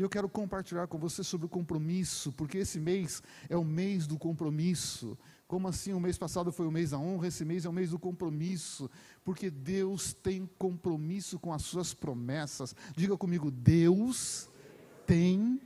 [0.00, 4.06] E eu quero compartilhar com você sobre o compromisso, porque esse mês é o mês
[4.06, 5.14] do compromisso.
[5.46, 5.92] Como assim?
[5.92, 8.90] O mês passado foi o mês da honra, esse mês é o mês do compromisso,
[9.22, 12.74] porque Deus tem compromisso com as suas promessas.
[12.96, 14.48] Diga comigo: Deus
[15.06, 15.60] tem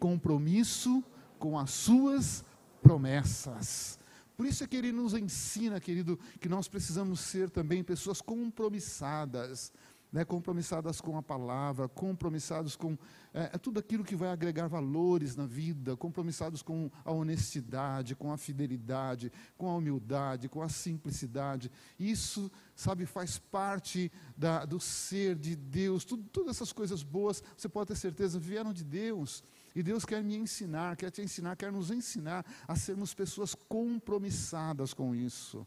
[0.00, 1.00] compromisso
[1.38, 2.44] com as suas
[2.82, 4.00] promessas.
[4.36, 9.72] Por isso é que ele nos ensina, querido, que nós precisamos ser também pessoas compromissadas
[10.16, 12.96] né, compromissadas com a palavra, compromissados com
[13.34, 18.32] é, é, tudo aquilo que vai agregar valores na vida, compromissados com a honestidade, com
[18.32, 21.70] a fidelidade, com a humildade, com a simplicidade.
[22.00, 26.02] Isso, sabe, faz parte da, do ser de Deus.
[26.02, 29.44] Tudo, todas essas coisas boas, você pode ter certeza, vieram de Deus.
[29.74, 34.94] E Deus quer me ensinar, quer te ensinar, quer nos ensinar a sermos pessoas compromissadas
[34.94, 35.66] com isso.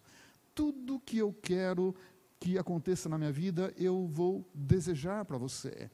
[0.56, 1.96] Tudo que eu quero
[2.40, 5.92] que aconteça na minha vida, eu vou desejar para você.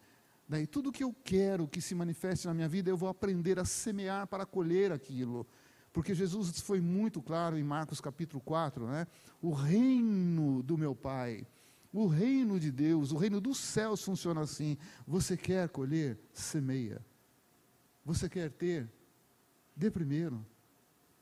[0.48, 3.66] Daí tudo que eu quero que se manifeste na minha vida, eu vou aprender a
[3.66, 5.48] semear para colher aquilo.
[5.92, 9.08] Porque Jesus foi muito claro em Marcos capítulo 4, né?
[9.42, 11.48] O reino do meu Pai,
[11.92, 14.78] o reino de Deus, o reino dos céus funciona assim.
[15.08, 16.20] Você quer colher?
[16.34, 17.04] Semeia.
[18.04, 18.92] Você quer ter?
[19.76, 20.46] Dê primeiro.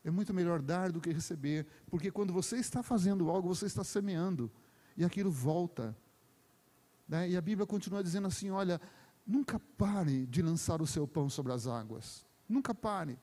[0.03, 3.85] É muito melhor dar do que receber, porque quando você está fazendo algo, você está
[3.85, 4.51] semeando
[4.95, 5.95] e aquilo volta.
[7.07, 7.29] Né?
[7.29, 8.79] E a Bíblia continua dizendo assim: olha,
[9.25, 12.25] nunca pare de lançar o seu pão sobre as águas.
[12.47, 13.19] Nunca pare.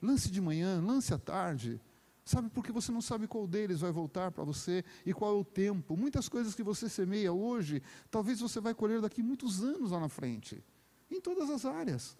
[0.00, 1.80] Lance de manhã, lance à tarde.
[2.24, 5.44] Sabe, porque você não sabe qual deles vai voltar para você e qual é o
[5.44, 5.94] tempo.
[5.94, 10.08] Muitas coisas que você semeia hoje, talvez você vai colher daqui muitos anos lá na
[10.08, 10.64] frente.
[11.10, 12.16] Em todas as áreas.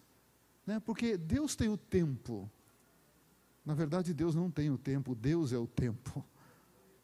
[0.66, 0.78] Né?
[0.80, 2.50] Porque Deus tem o tempo.
[3.64, 6.22] Na verdade, Deus não tem o tempo, Deus é o tempo.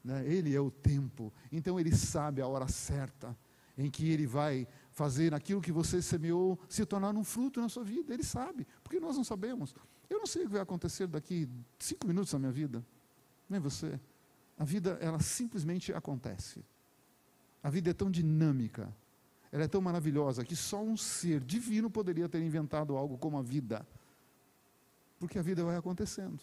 [0.03, 0.27] Né?
[0.27, 1.33] Ele é o tempo.
[1.51, 3.37] Então ele sabe a hora certa
[3.77, 7.85] em que ele vai fazer aquilo que você semeou se tornar um fruto na sua
[7.85, 8.13] vida.
[8.13, 9.75] Ele sabe, porque nós não sabemos.
[10.09, 11.49] Eu não sei o que vai acontecer daqui
[11.79, 12.85] cinco minutos na minha vida.
[13.49, 13.99] Nem você.
[14.59, 16.63] A vida, ela simplesmente acontece.
[17.63, 18.93] A vida é tão dinâmica,
[19.53, 23.43] ela é tão maravilhosa que só um ser divino poderia ter inventado algo como a
[23.43, 23.87] vida.
[25.19, 26.41] Porque a vida vai acontecendo.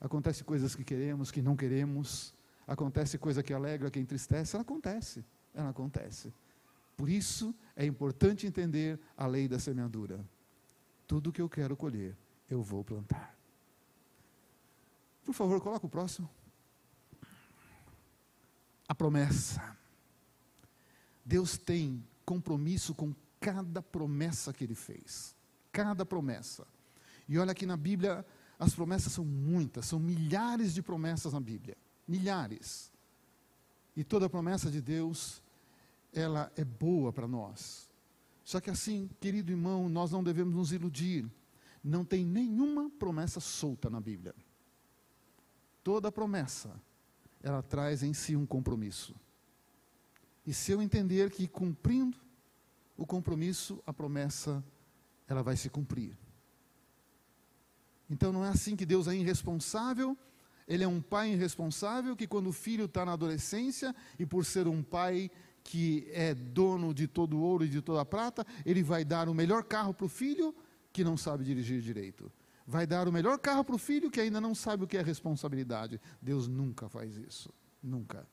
[0.00, 2.34] Acontece coisas que queremos, que não queremos,
[2.66, 5.24] Acontece coisa que alegra, que entristece, ela acontece.
[5.54, 6.34] Ela acontece.
[6.96, 10.24] Por isso é importante entender a lei da semeadura.
[11.06, 12.16] Tudo que eu quero colher,
[12.50, 13.36] eu vou plantar.
[15.24, 16.28] Por favor, coloca o próximo.
[18.88, 19.76] A promessa.
[21.24, 25.36] Deus tem compromisso com cada promessa que ele fez.
[25.70, 26.66] Cada promessa.
[27.28, 28.26] E olha que na Bíblia
[28.58, 31.76] as promessas são muitas, são milhares de promessas na Bíblia
[32.06, 32.92] milhares.
[33.96, 35.42] E toda promessa de Deus,
[36.12, 37.88] ela é boa para nós.
[38.44, 41.28] Só que assim, querido irmão, nós não devemos nos iludir.
[41.82, 44.34] Não tem nenhuma promessa solta na Bíblia.
[45.82, 46.80] Toda promessa,
[47.42, 49.14] ela traz em si um compromisso.
[50.46, 52.16] E se eu entender que cumprindo
[52.96, 54.64] o compromisso, a promessa,
[55.28, 56.16] ela vai se cumprir.
[58.08, 60.16] Então não é assim que Deus é irresponsável
[60.66, 64.66] ele é um pai irresponsável que, quando o filho está na adolescência, e por ser
[64.66, 65.30] um pai
[65.62, 69.28] que é dono de todo o ouro e de toda a prata, ele vai dar
[69.28, 70.54] o melhor carro para o filho
[70.92, 72.30] que não sabe dirigir direito.
[72.66, 75.02] Vai dar o melhor carro para o filho que ainda não sabe o que é
[75.02, 76.00] responsabilidade.
[76.20, 77.52] Deus nunca faz isso.
[77.82, 78.26] Nunca.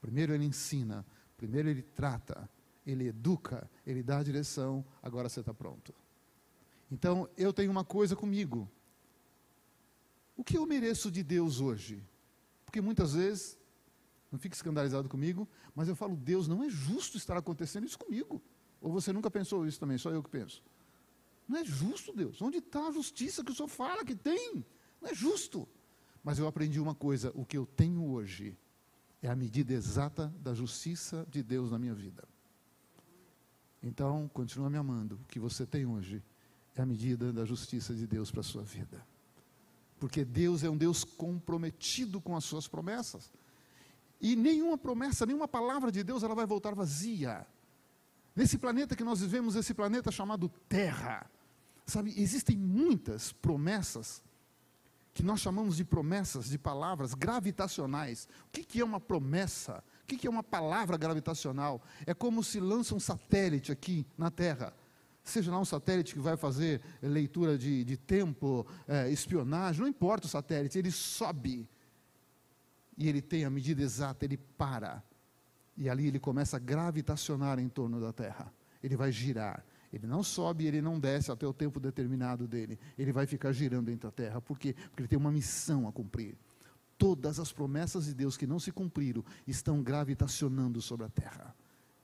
[0.00, 1.04] Primeiro ele ensina,
[1.36, 2.48] primeiro ele trata,
[2.86, 5.94] ele educa, ele dá a direção, agora você está pronto.
[6.90, 8.70] Então, eu tenho uma coisa comigo.
[10.36, 12.02] O que eu mereço de Deus hoje?
[12.64, 13.56] Porque muitas vezes,
[14.30, 18.42] não fique escandalizado comigo, mas eu falo, Deus, não é justo estar acontecendo isso comigo.
[18.80, 20.62] Ou você nunca pensou isso também, só eu que penso.
[21.48, 22.42] Não é justo, Deus.
[22.42, 24.64] Onde está a justiça que o Senhor fala que tem?
[25.00, 25.66] Não é justo.
[26.22, 28.58] Mas eu aprendi uma coisa: o que eu tenho hoje
[29.22, 32.24] é a medida exata da justiça de Deus na minha vida.
[33.82, 35.14] Então, continua me amando.
[35.22, 36.22] O que você tem hoje
[36.74, 39.06] é a medida da justiça de Deus para a sua vida.
[39.98, 43.30] Porque Deus é um Deus comprometido com as suas promessas.
[44.20, 47.46] E nenhuma promessa, nenhuma palavra de Deus, ela vai voltar vazia.
[48.34, 51.30] Nesse planeta que nós vivemos, esse planeta chamado Terra,
[51.86, 54.22] sabe, existem muitas promessas
[55.14, 58.28] que nós chamamos de promessas, de palavras gravitacionais.
[58.48, 59.82] O que, que é uma promessa?
[60.02, 61.82] O que, que é uma palavra gravitacional?
[62.04, 64.74] É como se lança um satélite aqui na Terra
[65.30, 70.26] seja lá um satélite que vai fazer leitura de, de tempo, é, espionagem, não importa
[70.26, 71.68] o satélite, ele sobe
[72.96, 75.02] e ele tem a medida exata, ele para.
[75.76, 78.50] E ali ele começa a gravitacionar em torno da Terra.
[78.82, 79.64] Ele vai girar.
[79.92, 82.78] Ele não sobe, ele não desce até o tempo determinado dele.
[82.98, 84.40] Ele vai ficar girando entre a terra.
[84.40, 84.74] Por quê?
[84.74, 86.36] Porque ele tem uma missão a cumprir.
[86.98, 91.54] Todas as promessas de Deus que não se cumpriram estão gravitacionando sobre a terra.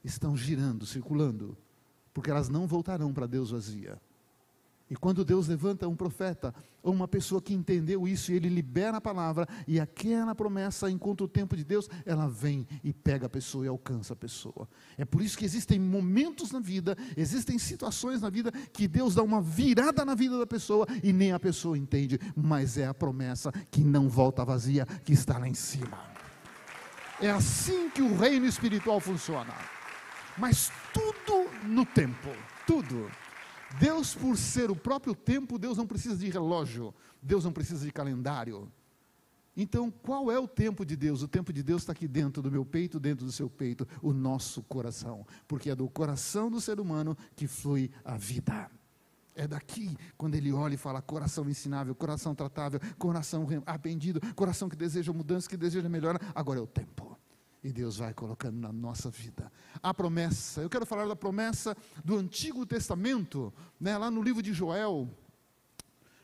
[0.04, 1.56] Estão girando, circulando.
[2.12, 4.00] Porque elas não voltarão para Deus vazia.
[4.92, 8.98] E quando Deus levanta um profeta ou uma pessoa que entendeu isso e ele libera
[8.98, 13.30] a palavra e aquela promessa encontra o tempo de Deus, ela vem e pega a
[13.30, 14.68] pessoa e alcança a pessoa.
[14.98, 19.22] É por isso que existem momentos na vida, existem situações na vida que Deus dá
[19.22, 23.50] uma virada na vida da pessoa e nem a pessoa entende, mas é a promessa
[23.70, 25.98] que não volta vazia, que está lá em cima.
[27.18, 29.54] É assim que o reino espiritual funciona.
[30.36, 32.30] Mas tudo no tempo,
[32.66, 33.10] tudo.
[33.78, 37.92] Deus, por ser o próprio tempo, Deus não precisa de relógio, Deus não precisa de
[37.92, 38.70] calendário.
[39.54, 41.22] Então, qual é o tempo de Deus?
[41.22, 44.12] O tempo de Deus está aqui dentro do meu peito, dentro do seu peito, o
[44.12, 45.26] nosso coração.
[45.46, 48.70] Porque é do coração do ser humano que flui a vida.
[49.34, 54.76] É daqui, quando ele olha e fala coração ensinável, coração tratável, coração arrependido, coração que
[54.76, 56.18] deseja mudança, que deseja melhora.
[56.34, 57.11] Agora é o tempo
[57.62, 59.50] e Deus vai colocando na nossa vida.
[59.82, 64.52] A promessa, eu quero falar da promessa do Antigo Testamento, né, lá no livro de
[64.52, 65.08] Joel,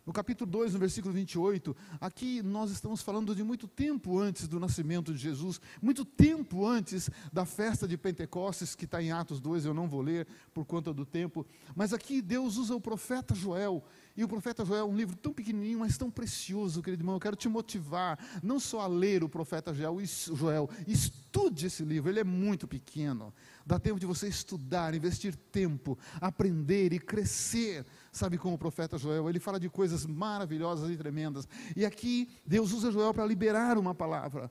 [0.08, 4.58] no capítulo 2, no versículo 28, aqui nós estamos falando de muito tempo antes do
[4.58, 9.67] nascimento de Jesus, muito tempo antes da festa de Pentecostes, que está em Atos 2,
[9.67, 11.46] eu não vou ler por conta do tempo,
[11.76, 13.85] mas aqui Deus usa o profeta Joel,
[14.19, 17.15] e o profeta Joel é um livro tão pequenininho, mas tão precioso, querido irmão.
[17.15, 22.19] Eu quero te motivar, não só a ler o profeta Joel, estude esse livro, ele
[22.19, 23.32] é muito pequeno.
[23.65, 27.87] Dá tempo de você estudar, investir tempo, aprender e crescer.
[28.11, 31.47] Sabe como o profeta Joel, ele fala de coisas maravilhosas e tremendas.
[31.76, 34.50] E aqui Deus usa Joel para liberar uma palavra.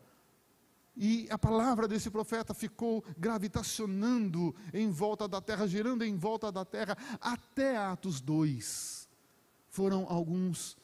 [0.96, 6.64] E a palavra desse profeta ficou gravitacionando em volta da terra, girando em volta da
[6.64, 9.07] terra, até Atos 2
[9.78, 10.76] foram alguns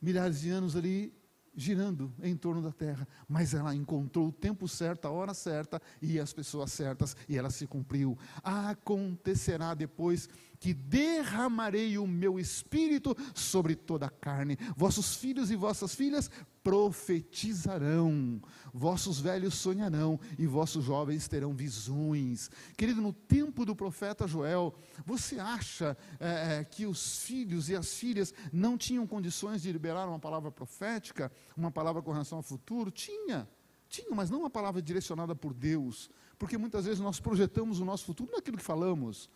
[0.00, 1.12] milhares de anos ali
[1.56, 6.20] girando em torno da terra, mas ela encontrou o tempo certo, a hora certa e
[6.20, 8.16] as pessoas certas, e ela se cumpriu.
[8.40, 10.28] Acontecerá depois
[10.60, 14.56] que derramarei o meu espírito sobre toda a carne.
[14.76, 16.30] Vossos filhos e vossas filhas
[16.64, 18.40] profetizarão,
[18.72, 22.50] vossos velhos sonharão e vossos jovens terão visões.
[22.74, 24.74] Querido, no tempo do profeta Joel,
[25.04, 30.08] você acha é, é, que os filhos e as filhas não tinham condições de liberar
[30.08, 32.90] uma palavra profética, uma palavra com relação ao futuro?
[32.90, 33.46] Tinha,
[33.86, 38.06] tinha, mas não uma palavra direcionada por Deus, porque muitas vezes nós projetamos o nosso
[38.06, 39.28] futuro naquilo que falamos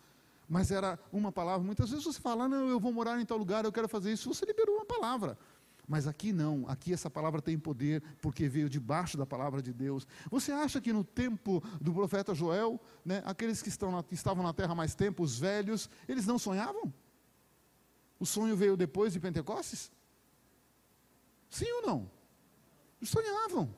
[0.49, 1.63] mas era uma palavra.
[1.63, 4.33] Muitas vezes você fala, não, eu vou morar em tal lugar, eu quero fazer isso,
[4.33, 5.37] você liberou uma palavra.
[5.89, 10.07] Mas aqui não, aqui essa palavra tem poder, porque veio debaixo da palavra de Deus.
[10.29, 14.75] Você acha que no tempo do profeta Joel, né, aqueles que, na, estavam na terra
[14.75, 16.93] mais tempo, os velhos, eles não sonhavam?
[18.19, 19.91] O sonho veio depois de Pentecostes?
[21.49, 22.11] Sim ou não?
[23.01, 23.75] Sonhavam,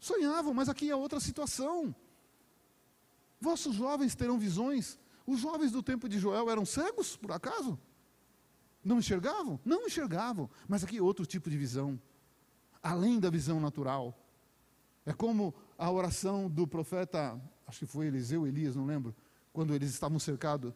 [0.00, 1.94] sonhavam, mas aqui é outra situação.
[3.40, 4.98] Vossos jovens terão visões.
[5.24, 7.78] Os jovens do tempo de Joel eram cegos, por acaso?
[8.86, 9.58] Não enxergavam?
[9.64, 10.48] Não enxergavam.
[10.68, 12.00] Mas aqui outro tipo de visão,
[12.80, 14.16] além da visão natural.
[15.04, 19.12] É como a oração do profeta, acho que foi Eliseu, Elias, não lembro,
[19.52, 20.72] quando eles estavam cercados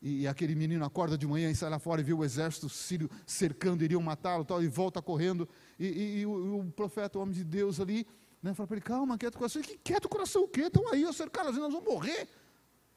[0.00, 3.10] e aquele menino acorda de manhã e sai lá fora e vê o exército sírio
[3.26, 5.46] cercando, iriam matá-lo tal, e volta correndo.
[5.78, 8.06] E, e, e o, o, profeta, o homem de Deus ali,
[8.42, 9.62] né, fala para ele: calma, quieto o coração.
[9.62, 10.62] Que quieto o coração o quê?
[10.62, 12.28] Estão aí, cercados, nós vamos morrer.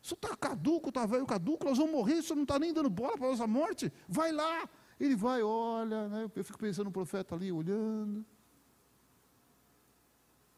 [0.07, 3.17] Isso está caduco, está velho caduco, nós vamos morrer, isso não está nem dando bola
[3.17, 3.91] para a nossa morte.
[4.07, 4.69] Vai lá.
[4.97, 6.31] Ele vai, olha, né?
[6.33, 8.25] eu fico pensando no profeta ali, olhando.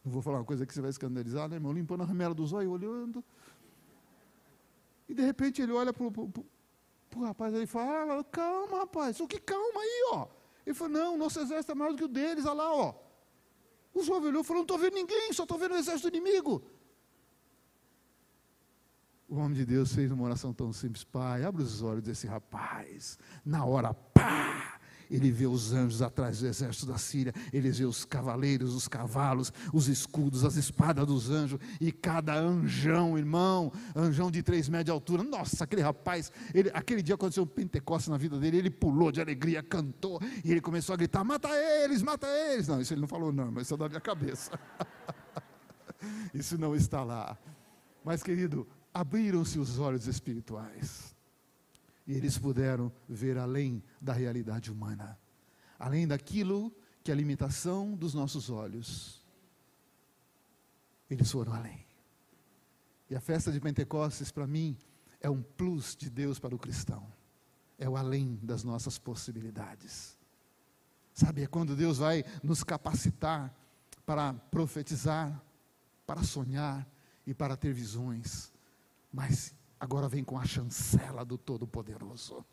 [0.06, 1.74] Não vou falar uma coisa que você vai escandalizar, né, irmão?
[1.74, 3.26] Limpando a ramela dos olhos, olhando.
[5.08, 9.40] E de repente ele olha para o rapaz e fala, ah, calma, rapaz, o que
[9.40, 10.28] calma aí, ó.
[10.64, 12.94] Ele falou, não, nosso exército é maior do que o deles, olha lá, ó.
[13.96, 16.62] O jovem olhou e falou, não estou vendo ninguém, só estou vendo o exército inimigo.
[19.30, 23.20] O homem de Deus fez uma oração tão simples, pai, abre os olhos desse rapaz.
[23.46, 24.80] Na hora, pá!
[25.10, 29.54] Ele vê os anjos atrás do exército da Síria, ele vê os cavaleiros, os cavalos,
[29.72, 34.92] os escudos, as espadas dos anjos, e cada anjão, irmão, anjão de três metros de
[34.92, 35.24] altura.
[35.24, 39.22] Nossa, aquele rapaz, ele, aquele dia aconteceu um Pentecostes na vida dele, ele pulou de
[39.22, 41.50] alegria, cantou, e ele começou a gritar: mata
[41.84, 42.68] eles, mata eles.
[42.68, 44.60] Não, isso ele não falou, não, mas isso é da minha cabeça.
[46.34, 47.38] isso não está lá.
[48.04, 48.68] Mas, querido,
[49.00, 51.16] abriram-se os olhos espirituais
[52.06, 55.18] e eles puderam ver além da realidade humana,
[55.80, 56.70] além daquilo
[57.02, 59.26] que é a limitação dos nossos olhos.
[61.10, 61.86] Eles foram além.
[63.10, 64.78] E a festa de Pentecostes, para mim,
[65.22, 67.08] é um plus de Deus para o cristão.
[67.78, 70.18] É o além das nossas possibilidades.
[71.14, 73.56] Sabe, é quando Deus vai nos capacitar
[74.06, 75.42] para profetizar,
[76.06, 76.86] para sonhar
[77.26, 78.52] e para ter visões.
[79.12, 82.46] Mas agora vem com a chancela do Todo-Poderoso.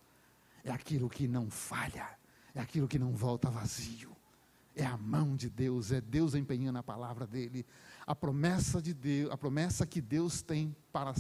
[0.65, 2.09] É aquilo que não falha,
[2.55, 4.17] é aquilo que não volta vazio.
[4.75, 7.65] É a mão de Deus, é Deus empenhando a palavra dele.
[8.07, 11.15] A promessa de Deus, a promessa que Deus tem para,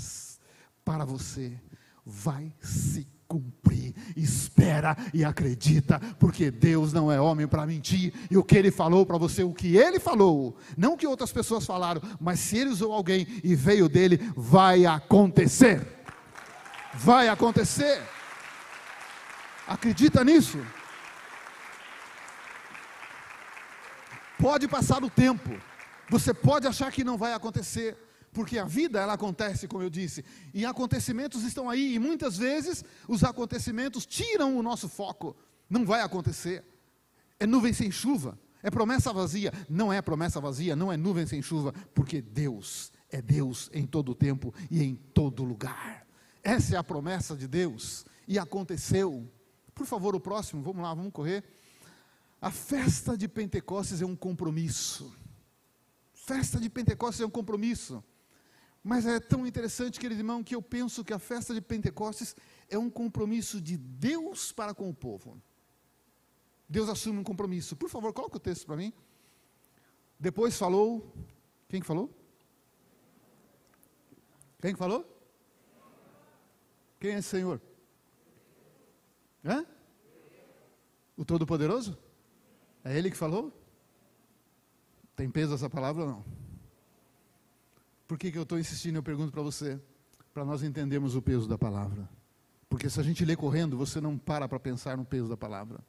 [0.85, 1.59] para você
[2.05, 3.95] vai se cumprir.
[4.16, 8.12] Espera e acredita, porque Deus não é homem para mentir.
[8.30, 11.33] E o que ele falou para você, o que ele falou, não o que outras
[11.33, 15.87] pessoas falaram, mas se ele usou alguém e veio dele, vai acontecer.
[16.95, 18.02] Vai acontecer.
[19.66, 20.59] Acredita nisso?
[24.38, 25.50] Pode passar o tempo,
[26.11, 27.97] você pode achar que não vai acontecer,
[28.37, 32.85] porque a vida ela acontece, como eu disse, e acontecimentos estão aí, e muitas vezes
[33.09, 35.35] os acontecimentos tiram o nosso foco.
[35.71, 36.62] Não vai acontecer.
[37.40, 39.50] É nuvem sem chuva, é promessa vazia.
[39.71, 44.12] Não é promessa vazia, não é nuvem sem chuva, porque Deus é Deus em todo
[44.12, 46.07] o tempo e em todo lugar.
[46.43, 49.26] Essa é a promessa de Deus, e aconteceu.
[49.75, 51.43] Por favor, o próximo, vamos lá, vamos correr.
[52.38, 55.11] A festa de Pentecostes é um compromisso.
[56.12, 58.05] Festa de Pentecostes é um compromisso.
[58.88, 62.37] Mas é tão interessante, querido irmão, que eu penso que a festa de Pentecostes
[62.71, 65.43] é um compromisso de Deus para com o povo.
[66.69, 67.75] Deus assume um compromisso.
[67.75, 68.93] Por favor, coloque o texto para mim.
[70.21, 71.12] Depois falou.
[71.69, 72.16] Quem que falou?
[74.61, 75.05] Quem que falou?
[77.00, 77.61] Quem é esse Senhor?
[79.45, 79.66] Hã?
[81.16, 81.99] O Todo-Poderoso?
[82.85, 83.52] É ele que falou?
[85.16, 86.36] Tem peso essa palavra ou não?
[88.07, 88.97] Por que, que eu estou insistindo?
[88.97, 89.81] Eu pergunto para você,
[90.33, 92.09] para nós entendermos o peso da palavra.
[92.69, 95.81] Porque se a gente lê correndo, você não para para pensar no peso da palavra.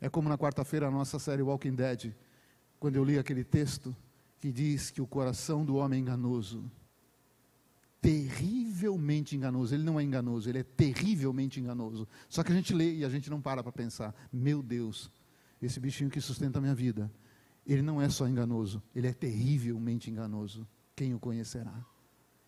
[0.00, 2.14] É como na quarta-feira a nossa série Walking Dead,
[2.78, 3.94] quando eu li aquele texto
[4.38, 6.70] que diz que o coração do homem é enganoso.
[8.00, 9.74] Terrivelmente enganoso.
[9.74, 12.06] Ele não é enganoso, ele é terrivelmente enganoso.
[12.28, 15.10] Só que a gente lê e a gente não para para pensar: meu Deus,
[15.60, 17.10] esse bichinho que sustenta a minha vida,
[17.66, 20.66] ele não é só enganoso, ele é terrivelmente enganoso.
[20.98, 21.72] Quem o conhecerá?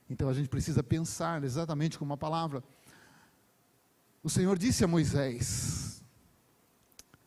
[0.08, 2.64] Então a gente precisa pensar exatamente como a palavra.
[4.24, 6.02] O Senhor disse a Moisés: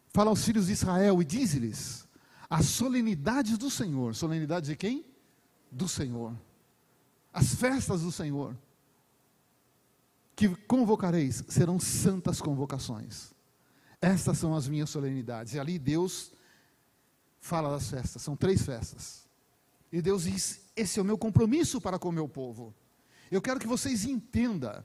[0.10, 2.06] Fala aos filhos de Israel e diz-lhes
[2.50, 4.14] as solenidades do Senhor.
[4.14, 5.06] Solenidades de quem?
[5.72, 6.36] Do Senhor.
[7.32, 8.54] As festas do Senhor
[10.36, 13.34] que convocareis serão santas convocações.
[14.02, 15.54] Estas são as minhas solenidades.
[15.54, 16.34] E ali Deus
[17.40, 19.26] fala das festas, são três festas.
[19.90, 22.74] E Deus diz: Esse é o meu compromisso para com o meu povo.
[23.30, 24.84] Eu quero que vocês entendam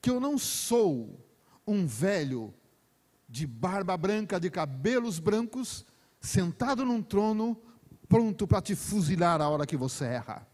[0.00, 1.24] que eu não sou
[1.66, 2.52] um velho
[3.28, 5.86] de barba branca, de cabelos brancos,
[6.20, 7.60] sentado num trono,
[8.08, 10.46] pronto para te fuzilar a hora que você erra.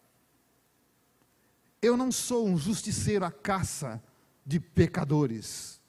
[1.81, 4.03] Eu não sou um justiceiro à caça
[4.45, 5.81] de pecadores.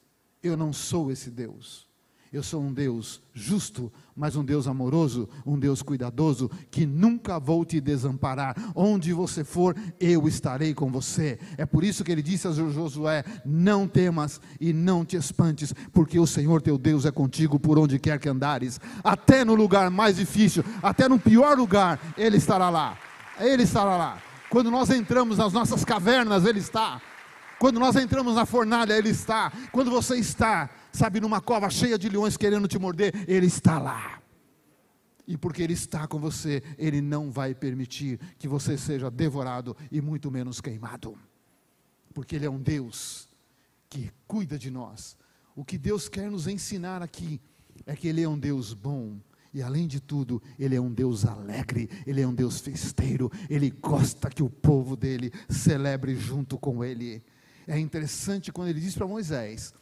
[0.42, 1.89] Eu não sou esse Deus.
[2.32, 7.64] Eu sou um Deus justo, mas um Deus amoroso, um Deus cuidadoso, que nunca vou
[7.64, 8.54] te desamparar.
[8.72, 11.40] Onde você for, eu estarei com você.
[11.58, 16.20] É por isso que ele disse a Josué: Não temas e não te espantes, porque
[16.20, 18.78] o Senhor teu Deus é contigo por onde quer que andares.
[19.02, 22.96] Até no lugar mais difícil, até no pior lugar, Ele estará lá.
[23.40, 24.22] Ele estará lá.
[24.48, 27.02] Quando nós entramos nas nossas cavernas, Ele está.
[27.60, 29.52] Quando nós entramos na fornalha, Ele está.
[29.70, 34.22] Quando você está sabe, numa cova cheia de leões querendo te morder, Ele está lá.
[35.26, 40.00] E porque Ele está com você, Ele não vai permitir que você seja devorado e
[40.00, 41.18] muito menos queimado.
[42.14, 43.28] Porque Ele é um Deus
[43.90, 45.14] que cuida de nós.
[45.54, 47.38] O que Deus quer nos ensinar aqui
[47.84, 49.18] é que Ele é um Deus bom,
[49.52, 53.70] e além de tudo, Ele é um Deus alegre, Ele é um Deus festeiro, Ele
[53.70, 57.22] gosta que o povo dele celebre junto com Ele.
[57.70, 59.72] É interessante quando ele diz para Moisés: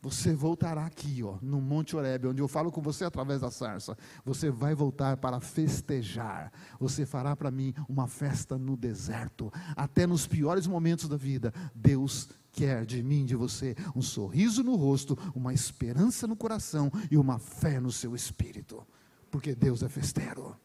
[0.00, 3.96] você voltará aqui, ó, no Monte Oreb, onde eu falo com você através da sarça.
[4.24, 6.52] Você vai voltar para festejar.
[6.80, 9.52] Você fará para mim uma festa no deserto.
[9.76, 14.74] Até nos piores momentos da vida, Deus quer de mim, de você, um sorriso no
[14.74, 18.84] rosto, uma esperança no coração e uma fé no seu espírito.
[19.30, 20.56] Porque Deus é festeiro.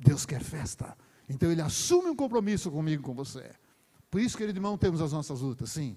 [0.00, 0.96] Deus quer festa.
[1.28, 3.50] Então ele assume um compromisso comigo, com você.
[4.10, 5.96] Por isso, querido irmão, temos as nossas lutas, sim.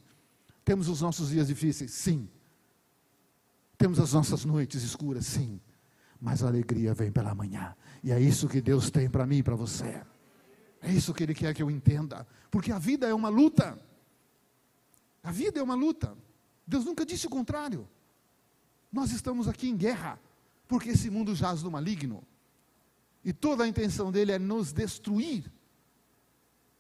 [0.64, 2.30] Temos os nossos dias difíceis, sim.
[3.78, 5.60] Temos as nossas noites escuras, sim,
[6.20, 7.76] mas a alegria vem pela manhã.
[8.04, 10.04] E é isso que Deus tem para mim e para você.
[10.82, 13.80] É isso que Ele quer que eu entenda, porque a vida é uma luta.
[15.24, 16.16] A vida é uma luta.
[16.66, 17.88] Deus nunca disse o contrário.
[18.92, 20.20] Nós estamos aqui em guerra,
[20.68, 22.24] porque esse mundo jaz do maligno.
[23.24, 25.52] E toda a intenção dele é nos destruir,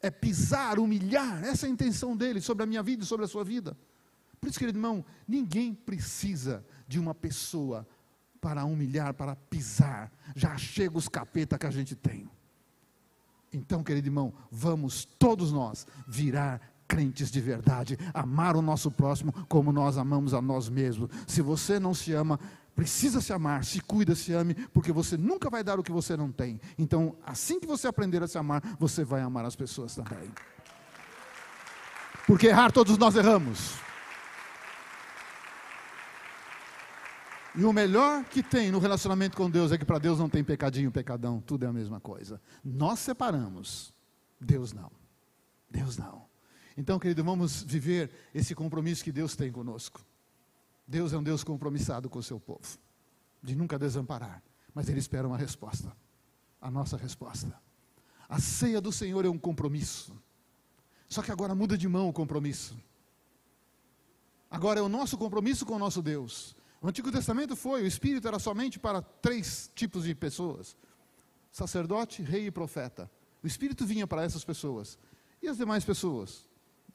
[0.01, 1.43] é pisar, humilhar.
[1.43, 3.77] Essa é a intenção dele sobre a minha vida e sobre a sua vida.
[4.39, 7.87] Por isso, querido irmão, ninguém precisa de uma pessoa
[8.39, 10.11] para humilhar, para pisar.
[10.35, 12.27] Já chega os capeta que a gente tem.
[13.53, 19.71] Então, querido irmão, vamos todos nós virar crentes de verdade, amar o nosso próximo como
[19.71, 21.09] nós amamos a nós mesmos.
[21.25, 22.37] Se você não se ama,
[22.75, 26.15] precisa se amar, se cuida, se ame, porque você nunca vai dar o que você
[26.17, 26.59] não tem.
[26.77, 30.31] Então, assim que você aprender a se amar, você vai amar as pessoas também.
[32.25, 33.73] Porque errar todos nós erramos.
[37.53, 40.43] E o melhor que tem no relacionamento com Deus é que para Deus não tem
[40.43, 42.41] pecadinho, pecadão, tudo é a mesma coisa.
[42.63, 43.93] Nós separamos,
[44.39, 44.91] Deus não.
[45.69, 46.25] Deus não.
[46.77, 50.01] Então, querido, vamos viver esse compromisso que Deus tem conosco.
[50.91, 52.77] Deus é um Deus compromissado com o seu povo,
[53.41, 54.43] de nunca desamparar,
[54.73, 55.95] mas Ele espera uma resposta,
[56.59, 57.57] a nossa resposta.
[58.27, 60.21] A ceia do Senhor é um compromisso,
[61.07, 62.77] só que agora muda de mão o compromisso.
[64.49, 66.57] Agora é o nosso compromisso com o nosso Deus.
[66.81, 70.75] O Antigo Testamento foi, o Espírito era somente para três tipos de pessoas:
[71.53, 73.09] sacerdote, rei e profeta.
[73.41, 74.99] O Espírito vinha para essas pessoas.
[75.41, 76.49] E as demais pessoas?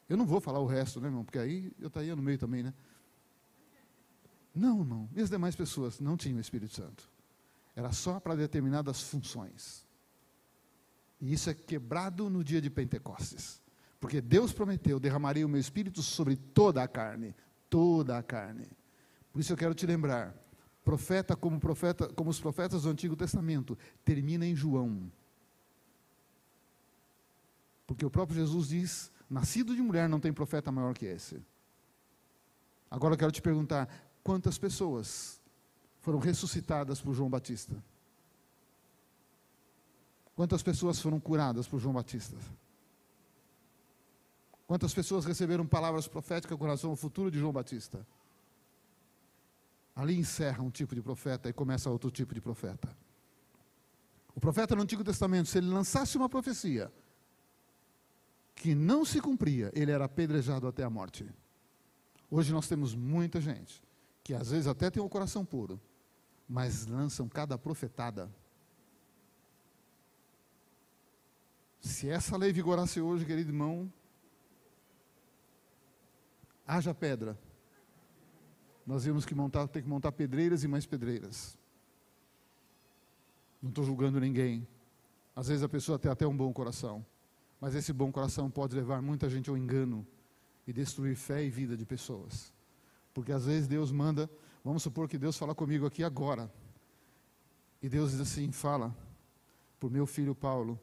[0.07, 1.25] Eu não vou falar o resto, né, irmão?
[1.25, 2.75] Porque aí eu estaria no meio também, né?
[4.57, 5.09] Não, não.
[5.15, 7.11] E as demais pessoas não tinham o Espírito Santo.
[7.77, 9.87] Era só para determinadas funções.
[11.21, 13.61] E isso é quebrado no dia de Pentecostes.
[14.01, 17.35] Porque Deus prometeu: derramaria o meu espírito sobre toda a carne.
[17.69, 18.67] Toda a carne.
[19.31, 20.35] Por isso eu quero te lembrar,
[20.83, 25.13] profeta como profeta, como os profetas do Antigo Testamento, termina em João.
[27.87, 31.43] Porque o próprio Jesus diz: nascido de mulher não tem profeta maior que esse.
[32.91, 33.89] Agora eu quero te perguntar:
[34.27, 35.41] quantas pessoas
[36.01, 37.81] foram ressuscitadas por João Batista?
[40.35, 42.37] Quantas pessoas foram curadas por João Batista?
[44.67, 48.05] Quantas pessoas receberam palavras proféticas com relação ao futuro de João Batista?
[49.95, 52.89] Ali encerra um tipo de profeta e começa outro tipo de profeta.
[54.35, 56.93] O profeta no Antigo Testamento, se ele lançasse uma profecia
[58.57, 61.25] que não se cumpria, ele era apedrejado até a morte.
[62.29, 63.86] Hoje nós temos muita gente
[64.27, 65.81] que às vezes até tem o coração puro,
[66.49, 68.29] mas lançam cada profetada.
[71.79, 73.93] Se essa lei vigorasse hoje, querido irmão,
[76.67, 77.39] haja pedra
[78.85, 81.57] nós íamos que montar, ter que montar pedreiras e mais pedreiras.
[83.63, 84.67] Não estou julgando ninguém.
[85.37, 87.07] Às vezes a pessoa tem até um bom coração,
[87.61, 90.05] mas esse bom coração pode levar muita gente ao engano
[90.67, 92.56] e destruir fé e vida de pessoas.
[93.17, 94.29] Porque às vezes Deus manda,
[94.63, 96.53] vamos supor que Deus fala comigo aqui agora.
[97.81, 98.95] E Deus diz assim: fala,
[99.81, 100.79] por meu filho Paulo,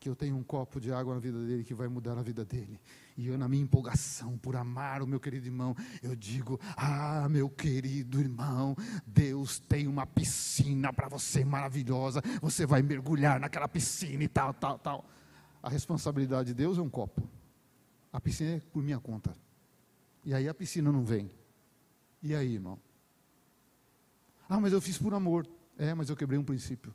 [0.00, 2.46] que eu tenho um copo de água na vida dele que vai mudar a vida
[2.46, 2.80] dele.
[3.14, 7.50] E eu, na minha empolgação por amar o meu querido irmão, eu digo: Ah, meu
[7.50, 8.74] querido irmão,
[9.06, 12.22] Deus tem uma piscina para você maravilhosa.
[12.40, 15.04] Você vai mergulhar naquela piscina e tal, tal, tal.
[15.62, 17.28] A responsabilidade de Deus é um copo.
[18.10, 19.36] A piscina é por minha conta.
[20.24, 21.30] E aí a piscina não vem.
[22.22, 22.78] E aí, irmão?
[24.48, 25.46] Ah, mas eu fiz por amor.
[25.78, 26.94] É, mas eu quebrei um princípio.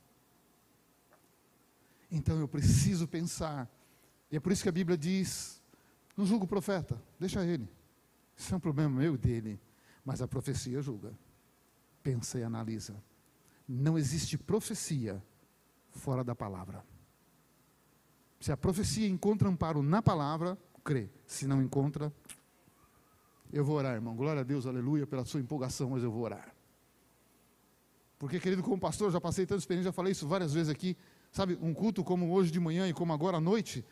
[2.10, 3.68] Então eu preciso pensar.
[4.30, 5.62] E é por isso que a Bíblia diz:
[6.16, 7.68] não julga o profeta, deixa ele.
[8.36, 9.60] Isso é um problema meu e dele.
[10.04, 11.12] Mas a profecia julga.
[12.02, 12.94] Pensa e analisa.
[13.68, 15.22] Não existe profecia
[15.92, 16.84] fora da palavra.
[18.40, 21.08] Se a profecia encontra amparo na palavra, crê.
[21.26, 22.12] Se não encontra,
[23.52, 24.16] eu vou orar, irmão.
[24.16, 26.54] Glória a Deus, aleluia, pela sua empolgação, mas eu vou orar.
[28.18, 30.96] Porque, querido, como pastor, já passei tanta experiência, já falei isso várias vezes aqui.
[31.30, 33.84] Sabe, um culto como hoje de manhã e como agora à noite.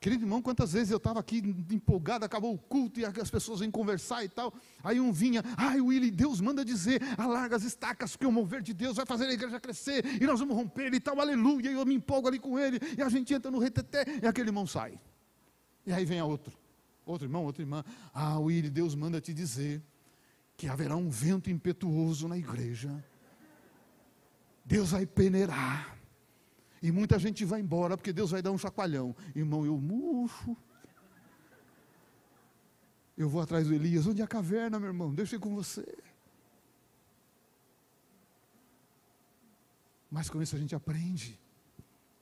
[0.00, 1.38] Querido irmão, quantas vezes eu estava aqui
[1.70, 4.52] empolgado, acabou o culto e as pessoas vêm conversar e tal.
[4.84, 8.74] Aí um vinha, ai Willy, Deus manda dizer, alarga as estacas, porque o mover de
[8.74, 11.70] Deus vai fazer a igreja crescer e nós vamos romper e tal, aleluia.
[11.70, 14.50] E eu me empolgo ali com ele, e a gente entra no reteté e aquele
[14.50, 15.00] irmão sai.
[15.86, 16.56] E aí vem a outro,
[17.06, 19.82] outro irmão, outra irmã, ah Willy, Deus manda te dizer
[20.56, 23.04] que haverá um vento impetuoso na igreja.
[24.64, 25.96] Deus vai peneirar.
[26.82, 29.14] E muita gente vai embora porque Deus vai dar um chacoalhão.
[29.34, 30.56] Irmão, eu murcho.
[33.16, 34.06] Eu vou atrás do Elias.
[34.06, 35.14] Onde é a caverna, meu irmão?
[35.14, 35.86] Deixa eu ir com você.
[40.10, 41.38] Mas com isso a gente aprende.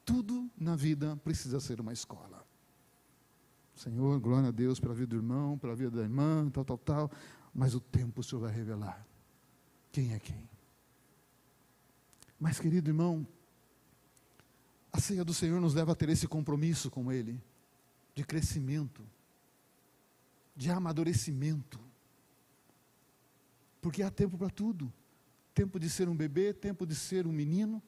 [0.04, 2.43] Tudo na vida precisa ser uma escola.
[3.74, 7.10] Senhor, glória a Deus pela vida do irmão, pela vida da irmã, tal, tal, tal.
[7.52, 9.06] Mas o tempo o Senhor vai revelar
[9.90, 10.48] quem é quem.
[12.38, 13.26] Mas, querido irmão,
[14.92, 17.40] a ceia do Senhor nos leva a ter esse compromisso com Ele,
[18.14, 19.04] de crescimento,
[20.54, 21.80] de amadurecimento.
[23.80, 24.92] Porque há tempo para tudo:
[25.52, 27.82] tempo de ser um bebê, tempo de ser um menino,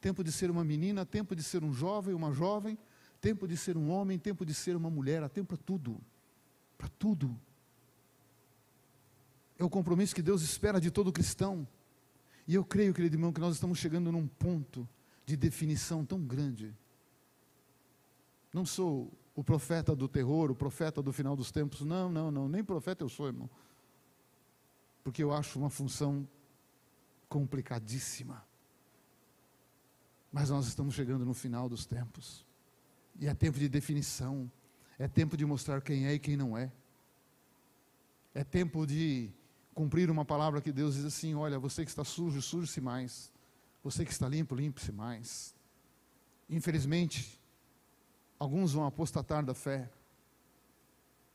[0.00, 2.78] tempo de ser uma menina, tempo de ser um jovem, uma jovem,
[3.20, 6.00] tempo de ser um homem, tempo de ser uma mulher, há tempo para tudo.
[6.78, 7.38] Para tudo.
[9.58, 11.68] É o compromisso que Deus espera de todo cristão.
[12.48, 14.88] E eu creio, querido irmão, que nós estamos chegando num ponto
[15.26, 16.74] de definição tão grande.
[18.52, 21.82] Não sou o profeta do terror, o profeta do final dos tempos.
[21.82, 22.48] Não, não, não.
[22.48, 23.48] Nem profeta eu sou, irmão.
[25.04, 26.26] Porque eu acho uma função
[27.28, 28.44] complicadíssima.
[30.32, 32.44] Mas nós estamos chegando no final dos tempos.
[33.20, 34.50] E é tempo de definição.
[34.98, 36.72] É tempo de mostrar quem é e quem não é.
[38.34, 39.30] É tempo de
[39.74, 43.30] cumprir uma palavra que Deus diz assim: olha, você que está sujo, suje-se mais.
[43.84, 45.54] Você que está limpo, limpe-se mais.
[46.48, 47.38] Infelizmente,
[48.38, 49.90] alguns vão apostatar da fé,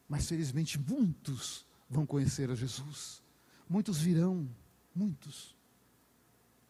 [0.07, 3.23] mas felizmente muitos vão conhecer a Jesus.
[3.69, 4.47] Muitos virão,
[4.93, 5.54] muitos.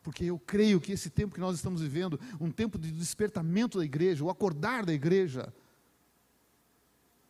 [0.06, 3.84] Porque eu creio que esse tempo que nós estamos vivendo, um tempo de despertamento da
[3.84, 5.52] igreja, o acordar da igreja,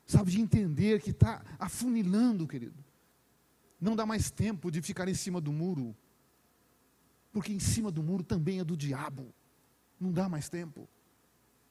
[0.06, 2.84] sabe, de entender que está afunilando, querido.
[3.80, 5.96] Não dá mais tempo de ficar em cima do muro,
[7.32, 9.34] porque em cima do muro também é do diabo.
[9.98, 10.86] Não dá mais tempo.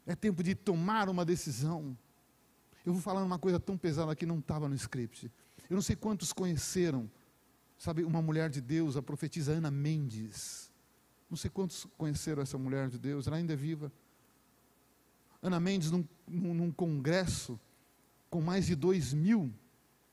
[0.06, 1.94] É tempo de tomar uma decisão.
[2.82, 5.30] Eu vou falar uma coisa tão pesada que não estava no script.
[5.68, 7.10] Eu não sei quantos conheceram,
[7.76, 10.72] sabe, uma mulher de Deus, a profetisa Ana Mendes.
[11.34, 13.90] Não sei quantos conheceram essa mulher de Deus, ela ainda é viva.
[15.42, 17.58] Ana Mendes, num, num, num congresso
[18.30, 19.52] com mais de dois mil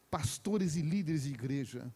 [0.10, 1.94] pastores e líderes de igreja.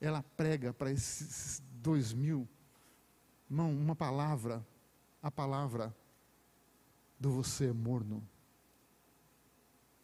[0.00, 2.48] Ela prega para esses dois mil,
[3.50, 4.64] irmão, uma palavra,
[5.20, 5.92] a palavra
[7.18, 8.22] do você é morno.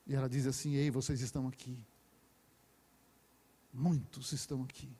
[0.09, 1.79] E ela diz assim: Ei, vocês estão aqui.
[3.73, 4.90] Muitos estão aqui,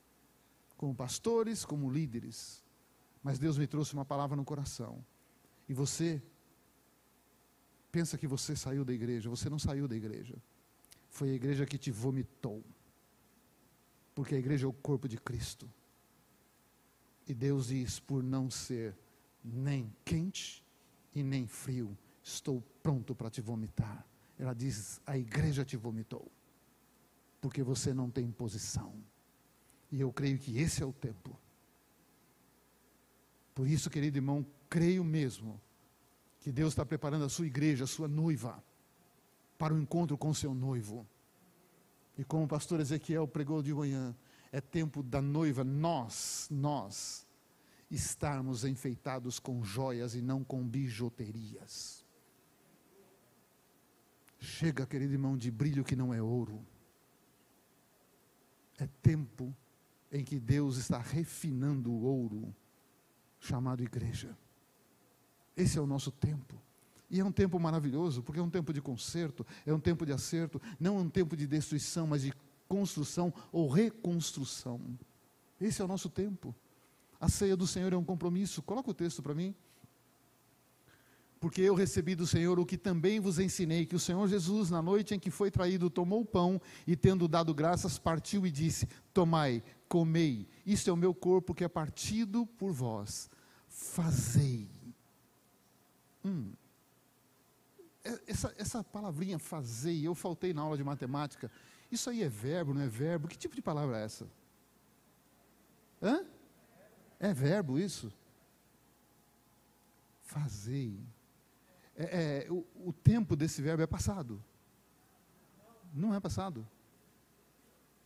[0.77, 2.63] como pastores, como líderes.
[3.23, 5.05] Mas Deus me trouxe uma palavra no coração.
[5.69, 6.23] E você
[7.91, 10.37] pensa que você saiu da igreja, você não saiu da igreja.
[11.09, 12.63] Foi a igreja que te vomitou.
[14.15, 15.71] Porque a igreja é o corpo de Cristo.
[17.27, 18.97] E Deus diz: por não ser
[19.43, 20.65] nem quente
[21.15, 24.07] e nem frio, estou pronto para te vomitar.
[24.39, 26.31] Ela diz: a igreja te vomitou.
[27.41, 28.95] Porque você não tem posição.
[29.95, 31.39] E eu creio que esse é o tempo.
[33.55, 35.61] Por isso, querido irmão, creio mesmo
[36.41, 38.61] que Deus está preparando a sua igreja, a sua noiva
[39.57, 41.07] para o encontro com seu noivo.
[42.19, 44.13] E como o pastor Ezequiel pregou de manhã,
[44.51, 47.25] é tempo da noiva, nós, nós,
[47.89, 52.05] estarmos enfeitados com joias e não com bijuterias.
[54.41, 56.67] Chega, querido irmão, de brilho que não é ouro.
[58.77, 59.57] É tempo
[60.15, 62.55] em que Deus está refinando o ouro,
[63.41, 64.39] chamado igreja.
[65.57, 66.55] Esse é o nosso tempo.
[67.11, 70.13] E é um tempo maravilhoso, porque é um tempo de conserto, é um tempo de
[70.13, 72.33] acerto, não é um tempo de destruição, mas de
[72.69, 74.81] construção ou reconstrução.
[75.61, 76.55] Esse é o nosso tempo.
[77.21, 78.63] A ceia do Senhor é um compromisso.
[78.63, 79.53] Coloca o texto para mim.
[81.45, 84.81] Porque eu recebi do Senhor o que também vos ensinei, que o Senhor Jesus, na
[84.81, 88.89] noite em que foi traído, tomou o pão e, tendo dado graças, partiu e disse:
[89.13, 93.29] Tomai, comei, isto é o meu corpo que é partido por vós.
[93.69, 94.71] Fazei.
[96.25, 96.51] Hum.
[98.03, 101.51] É, essa, essa palavrinha fazer, eu faltei na aula de matemática.
[101.93, 103.29] Isso aí é verbo, não é verbo?
[103.29, 104.27] Que tipo de palavra é essa?
[106.03, 106.25] Hã?
[107.21, 108.11] É verbo isso?
[110.23, 110.99] Fazei.
[111.97, 114.43] É, é, o, o tempo desse verbo é passado.
[115.93, 116.67] Não é passado.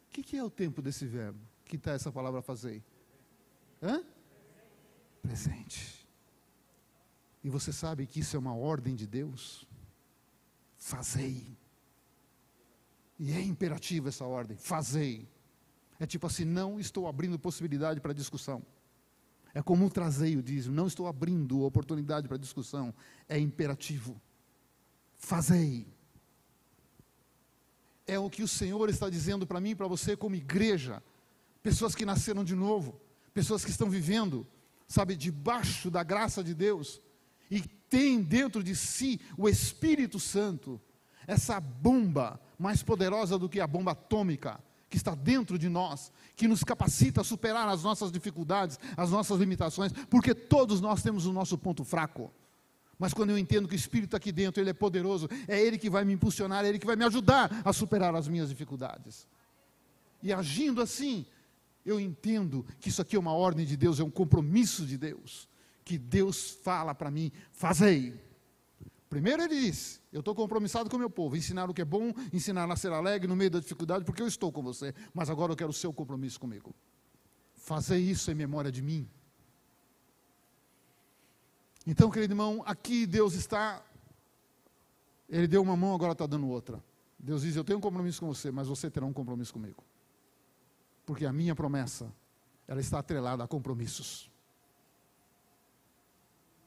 [0.07, 1.38] O que, que é o tempo desse verbo?
[1.64, 2.83] Que está essa palavra fazer?
[3.83, 4.03] Hã?
[5.22, 6.07] Presente.
[7.42, 9.68] E você sabe que isso é uma ordem de Deus?
[10.79, 11.59] fazei.
[13.18, 15.29] E é imperativa essa ordem, fazei.
[15.98, 18.64] É tipo assim, não estou abrindo possibilidade para discussão.
[19.55, 22.95] É como o traseio diz, não estou abrindo oportunidade para discussão.
[23.29, 24.21] É imperativo.
[25.17, 25.87] Fazei.
[28.07, 31.03] É o que o Senhor está dizendo para mim e para você como igreja.
[31.63, 33.01] Pessoas que nasceram de novo,
[33.35, 34.47] pessoas que estão vivendo,
[34.87, 37.01] sabe, debaixo da graça de Deus,
[37.51, 40.81] e tem dentro de si o Espírito Santo,
[41.27, 46.48] essa bomba mais poderosa do que a bomba atômica que está dentro de nós, que
[46.48, 51.33] nos capacita a superar as nossas dificuldades, as nossas limitações, porque todos nós temos o
[51.33, 52.33] nosso ponto fraco.
[52.98, 55.79] Mas quando eu entendo que o Espírito está aqui dentro, Ele é poderoso, é Ele
[55.79, 59.27] que vai me impulsionar, é Ele que vai me ajudar a superar as minhas dificuldades.
[60.22, 61.24] E agindo assim,
[61.87, 65.48] eu entendo que isso aqui é uma ordem de Deus, é um compromisso de Deus,
[65.85, 68.28] que Deus fala para mim: fazei.
[69.09, 72.12] Primeiro ele diz: Eu estou compromissado com o meu povo, ensinar o que é bom,
[72.33, 75.53] ensinar a ser alegre no meio da dificuldade, porque eu estou com você, mas agora
[75.53, 76.75] eu quero o seu compromisso comigo.
[77.55, 79.09] Fazer isso em memória de mim.
[81.87, 83.83] Então, querido irmão, aqui Deus está.
[85.29, 86.83] Ele deu uma mão, agora está dando outra.
[87.18, 89.83] Deus diz: Eu tenho um compromisso com você, mas você terá um compromisso comigo.
[91.07, 92.12] Porque a minha promessa,
[92.66, 94.31] ela está atrelada a compromissos.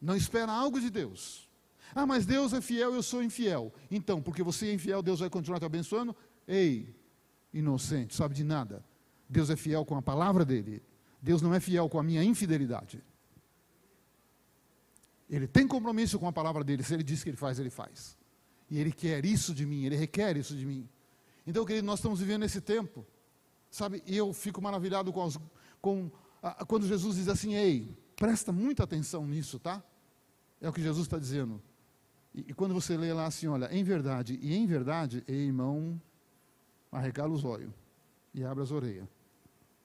[0.01, 1.50] Não espera algo de Deus.
[1.93, 3.73] Ah, mas Deus é fiel, eu sou infiel.
[3.89, 6.15] Então, porque você é infiel, Deus vai continuar te abençoando?
[6.47, 6.95] Ei,
[7.53, 8.83] inocente, sabe de nada.
[9.29, 10.81] Deus é fiel com a palavra dele.
[11.21, 13.03] Deus não é fiel com a minha infidelidade.
[15.29, 16.83] Ele tem compromisso com a palavra dele.
[16.83, 18.17] Se ele diz que ele faz, ele faz.
[18.69, 20.89] E ele quer isso de mim, ele requer isso de mim.
[21.45, 23.05] Então, querido, nós estamos vivendo esse tempo.
[23.69, 25.39] Sabe, e eu fico maravilhado com, os,
[25.81, 26.11] com
[26.43, 29.81] a, quando Jesus diz assim: ei, presta muita atenção nisso, tá?
[30.59, 31.61] É o que Jesus está dizendo.
[32.33, 35.99] E, e, quando você lê lá assim, olha, em verdade, e em verdade, ei, irmão,
[36.91, 37.73] arregala os olhos
[38.33, 39.07] e abre as orelhas,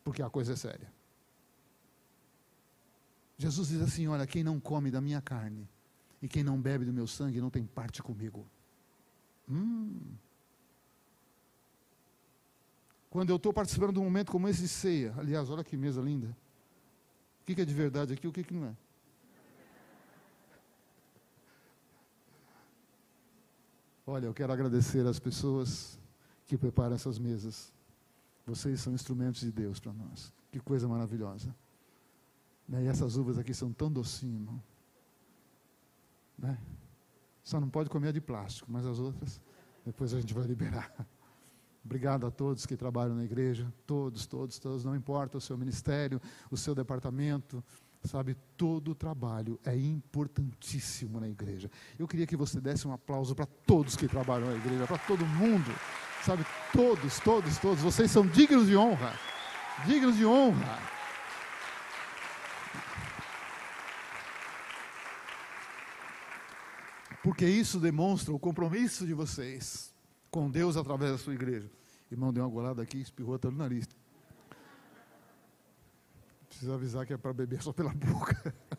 [0.04, 0.96] porque a coisa é séria.
[3.38, 5.68] Jesus diz assim: Olha, quem não come da minha carne
[6.22, 8.46] e quem não bebe do meu sangue não tem parte comigo.
[9.48, 10.00] Hum.
[13.10, 16.00] Quando eu estou participando de um momento como esse de ceia, aliás, olha que mesa
[16.00, 16.36] linda.
[17.40, 18.76] O que, é de verdade aqui, o que, que não é?
[24.06, 25.98] Olha, eu quero agradecer às pessoas
[26.46, 27.72] que preparam essas mesas.
[28.46, 30.32] Vocês são instrumentos de Deus para nós.
[30.52, 31.52] Que coisa maravilhosa.
[32.68, 32.84] Né?
[32.84, 34.48] E essas uvas aqui são tão docinhas.
[36.38, 36.56] Né?
[37.42, 39.40] Só não pode comer de plástico, mas as outras,
[39.84, 40.92] depois a gente vai liberar.
[41.84, 46.20] Obrigado a todos que trabalham na igreja, todos, todos, todos, não importa o seu ministério,
[46.50, 47.62] o seu departamento,
[48.06, 51.70] sabe, todo o trabalho é importantíssimo na igreja.
[51.98, 55.26] Eu queria que você desse um aplauso para todos que trabalham na igreja, para todo
[55.26, 55.70] mundo,
[56.24, 59.12] sabe, todos, todos, todos, vocês são dignos de honra,
[59.86, 60.96] dignos de honra.
[67.26, 69.92] porque isso demonstra o compromisso de vocês
[70.30, 71.68] com Deus através da sua igreja.
[72.08, 73.88] Irmão, deu uma golada aqui, espirrou até no nariz.
[76.56, 78.54] Precisa avisar que é para beber só pela boca.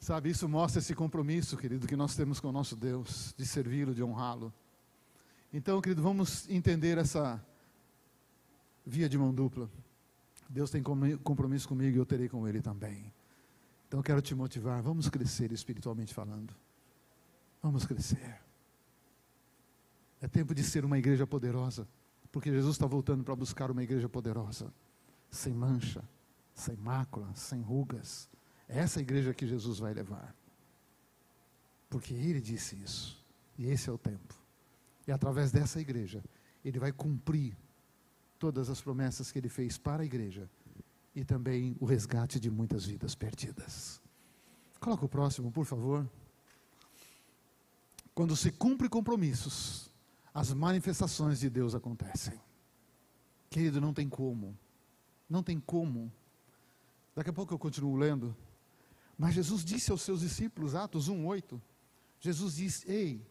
[0.00, 3.94] Sabe, isso mostra esse compromisso, querido, que nós temos com o nosso Deus, de servi-lo,
[3.94, 4.50] de honrá-lo.
[5.52, 7.38] Então, querido, vamos entender essa
[8.86, 9.70] via de mão dupla.
[10.48, 13.12] Deus tem compromisso comigo e eu terei com Ele também.
[13.86, 16.54] Então eu quero te motivar, vamos crescer espiritualmente falando.
[17.62, 18.40] Vamos crescer.
[20.18, 21.86] É tempo de ser uma igreja poderosa,
[22.32, 24.72] porque Jesus está voltando para buscar uma igreja poderosa,
[25.34, 26.02] sem mancha,
[26.54, 28.28] sem mácula, sem rugas.
[28.68, 30.34] É essa igreja que Jesus vai levar.
[31.90, 33.24] Porque Ele disse isso,
[33.58, 34.34] e esse é o tempo.
[35.06, 36.24] E através dessa igreja,
[36.64, 37.56] Ele vai cumprir
[38.38, 40.48] todas as promessas que Ele fez para a igreja
[41.14, 44.00] e também o resgate de muitas vidas perdidas.
[44.80, 46.08] Coloca o próximo, por favor.
[48.14, 49.90] Quando se cumpre compromissos,
[50.32, 52.40] as manifestações de Deus acontecem.
[53.48, 54.56] Querido, não tem como.
[55.28, 56.12] Não tem como.
[57.14, 58.36] Daqui a pouco eu continuo lendo.
[59.16, 61.60] Mas Jesus disse aos seus discípulos, Atos 1,8.
[62.20, 63.24] Jesus disse: Ei,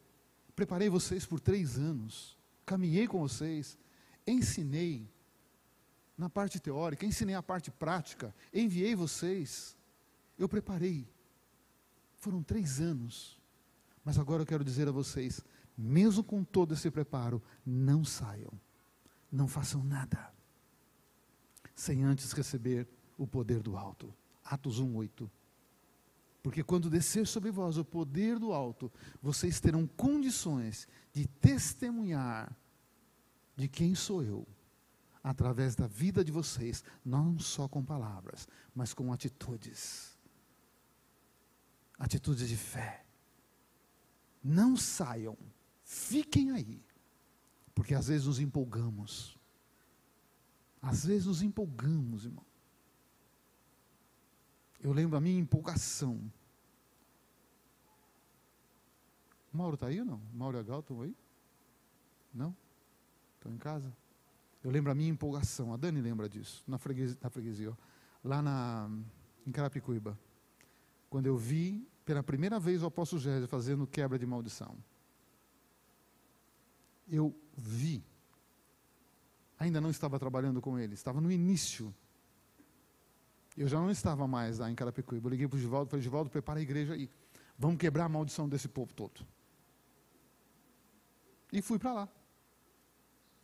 [0.54, 3.78] preparei vocês por três anos, caminhei com vocês,
[4.26, 5.08] ensinei,
[6.16, 9.76] na parte teórica, ensinei a parte prática, enviei vocês,
[10.38, 11.08] eu preparei.
[12.16, 13.38] Foram três anos.
[14.04, 15.42] Mas agora eu quero dizer a vocês,
[15.76, 18.52] mesmo com todo esse preparo, não saiam,
[19.30, 20.32] não façam nada,
[21.84, 24.12] sem antes receber o poder do alto.
[24.44, 25.30] Atos 1:8.
[26.42, 28.90] Porque quando descer sobre vós o poder do alto,
[29.22, 32.54] vocês terão condições de testemunhar
[33.56, 34.46] de quem sou eu
[35.22, 40.18] através da vida de vocês, não só com palavras, mas com atitudes.
[41.98, 43.06] Atitudes de fé.
[44.42, 45.38] Não saiam,
[45.82, 46.84] fiquem aí,
[47.74, 49.38] porque às vezes nos empolgamos.
[50.84, 52.44] Às vezes nos empolgamos, irmão.
[54.82, 56.20] Eu lembro a minha empolgação.
[59.52, 60.20] O Mauro está aí ou não?
[60.32, 61.16] O Mauro e a Gal estão aí?
[62.34, 62.54] Não?
[63.36, 63.90] Estão em casa?
[64.62, 67.74] Eu lembro a minha empolgação, a Dani lembra disso, na freguesia, na freguesia ó,
[68.22, 68.90] lá na,
[69.46, 70.18] em Carapicuíba.
[71.08, 74.76] Quando eu vi pela primeira vez o apóstolo Gésio fazendo quebra de maldição.
[77.08, 78.02] Eu vi.
[79.64, 81.92] Ainda não estava trabalhando com ele, estava no início.
[83.56, 85.26] Eu já não estava mais lá em Carapicuíba.
[85.26, 87.10] Eu liguei para o Givaldo, falei, Givaldo, prepara a igreja aí.
[87.58, 89.26] Vamos quebrar a maldição desse povo todo.
[91.50, 92.08] E fui para lá.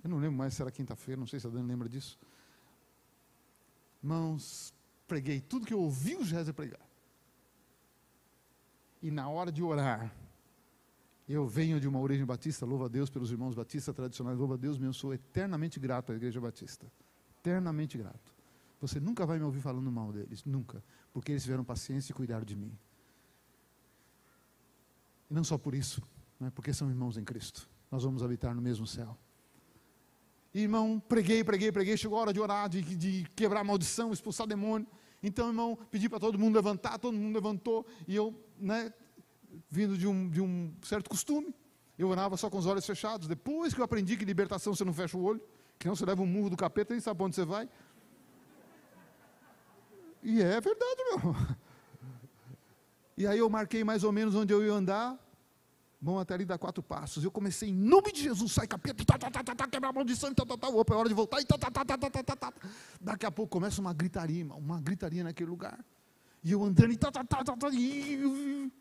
[0.05, 2.19] Eu não lembro mais se era quinta-feira, não sei se a Dani lembra disso.
[4.03, 4.75] Irmãos,
[5.09, 6.87] preguei tudo que eu ouvi o Géser pregar.
[9.01, 10.15] E na hora de orar,
[11.33, 14.57] eu venho de uma origem batista, louva a Deus pelos irmãos batistas tradicionais, louva a
[14.57, 16.91] Deus, eu sou eternamente grato à Igreja Batista.
[17.39, 18.35] Eternamente grato.
[18.81, 22.45] Você nunca vai me ouvir falando mal deles, nunca, porque eles tiveram paciência e cuidaram
[22.45, 22.77] de mim.
[25.31, 26.03] E não só por isso,
[26.41, 27.69] né, porque são irmãos em Cristo.
[27.91, 29.17] Nós vamos habitar no mesmo céu.
[30.53, 34.47] E, irmão, preguei, preguei, preguei, chegou a hora de orar, de, de quebrar maldição, expulsar
[34.47, 34.89] demônio.
[35.23, 38.93] Então, irmão, pedi para todo mundo levantar, todo mundo levantou, e eu, né,
[39.69, 41.55] vindo de um, de um certo costume,
[41.99, 43.29] eu orava só com os olhos fechados.
[43.29, 45.41] Depois que eu aprendi que libertação você não fecha o olho,
[45.79, 47.69] que não você leva um murro do capeta, nem sabe onde você vai.
[50.23, 51.37] E é verdade, meu.
[53.17, 55.19] E aí eu marquei mais ou menos onde eu ia andar,
[56.03, 57.23] Bom, até ali dá quatro passos.
[57.23, 59.93] Eu comecei em nome de Jesus, sai capeta, tá, tá, tá, tá, tá, quebrar a
[59.93, 62.23] maldição, tá, tá, tá, opa, é hora de voltar, e tá, tá, tá, tá, tá,
[62.23, 62.53] tá, tá.
[62.99, 65.79] Daqui a pouco começa uma gritaria, irmão, uma gritaria naquele lugar.
[66.43, 68.73] E eu andando, e tá, tá, tá, tá, tá, e...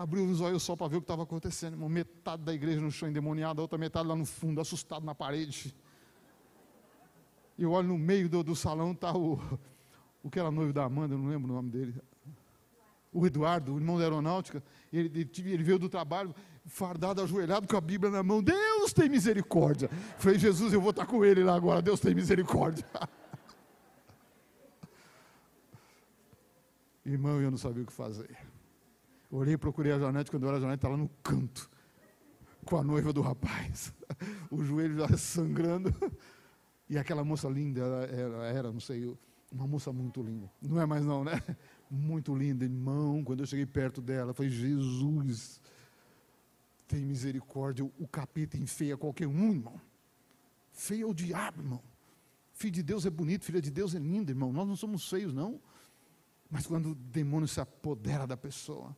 [0.00, 1.76] Abriu os olhos só para ver o que estava acontecendo.
[1.88, 5.74] Metade da igreja no chão endemoniada, a outra metade lá no fundo, assustado na parede.
[7.56, 9.40] E eu olho no meio do, do salão, tá o,
[10.22, 11.94] o que era noivo da Amanda, eu não lembro o nome dele
[13.12, 16.34] o Eduardo, o irmão da aeronáutica, ele, ele, veio do trabalho
[16.66, 18.42] fardado, ajoelhado, com a Bíblia na mão.
[18.42, 19.88] Deus tem misericórdia.
[20.18, 21.80] Falei, Jesus, eu vou estar com ele lá agora.
[21.82, 22.84] Deus tem misericórdia.
[27.04, 28.36] Irmão, eu não sabia o que fazer.
[29.30, 31.70] Olhei e procurei a Janete, quando eu era a Janete, estava lá no canto,
[32.64, 33.92] com a noiva do rapaz.
[34.50, 35.94] O joelho já sangrando.
[36.88, 39.14] E aquela moça linda, ela, ela era, não sei,
[39.52, 40.50] uma moça muito linda.
[40.62, 41.42] Não é mais não, né?
[41.90, 43.22] muito linda, irmão.
[43.22, 45.60] Quando eu cheguei perto dela, falei: Jesus,
[46.86, 47.84] tem misericórdia.
[47.84, 49.80] O capeta enfeia qualquer um, irmão.
[50.72, 51.82] Feia o diabo, irmão.
[52.52, 54.52] Filho de Deus é bonito, filha de Deus é linda, irmão.
[54.52, 55.60] Nós não somos feios, não.
[56.50, 58.96] Mas quando o demônio se apodera da pessoa.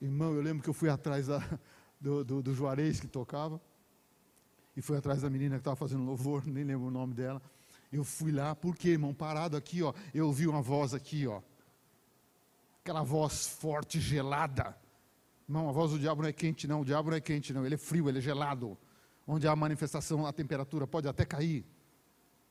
[0.00, 1.38] Irmão, eu lembro que eu fui atrás da,
[2.00, 3.60] do, do, do Juarez que tocava.
[4.76, 7.42] E fui atrás da menina que estava fazendo louvor, nem lembro o nome dela.
[7.90, 11.42] Eu fui lá, porque, irmão, parado aqui, ó, eu ouvi uma voz aqui, ó
[12.88, 14.74] aquela voz forte, gelada.
[15.46, 16.80] Não, a voz do diabo não é quente, não.
[16.80, 17.66] O diabo não é quente, não.
[17.66, 18.78] Ele é frio, ele é gelado.
[19.26, 21.66] Onde há manifestação, a temperatura pode até cair.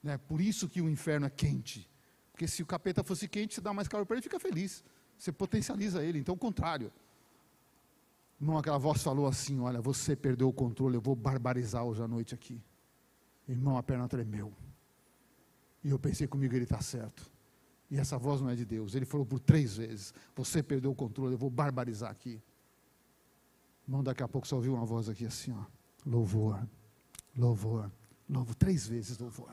[0.01, 0.17] Né?
[0.17, 1.89] Por isso que o inferno é quente.
[2.31, 4.83] Porque se o capeta fosse quente, você dá mais calor para ele, fica feliz.
[5.17, 6.19] Você potencializa ele.
[6.19, 6.93] Então, o contrário.
[8.39, 12.07] Irmão, aquela voz falou assim: Olha, você perdeu o controle, eu vou barbarizar hoje à
[12.07, 12.61] noite aqui.
[13.47, 14.53] Irmão, a perna tremeu.
[15.83, 17.31] E eu pensei comigo, ele está certo.
[17.89, 18.93] E essa voz não é de Deus.
[18.93, 22.41] Ele falou por três vezes: Você perdeu o controle, eu vou barbarizar aqui.
[23.87, 25.63] Irmão, daqui a pouco só ouviu uma voz aqui assim: ó,
[26.05, 26.61] Louvor,
[27.35, 27.89] louvor,
[28.29, 28.55] louvor.
[28.55, 29.49] Três vezes louvor.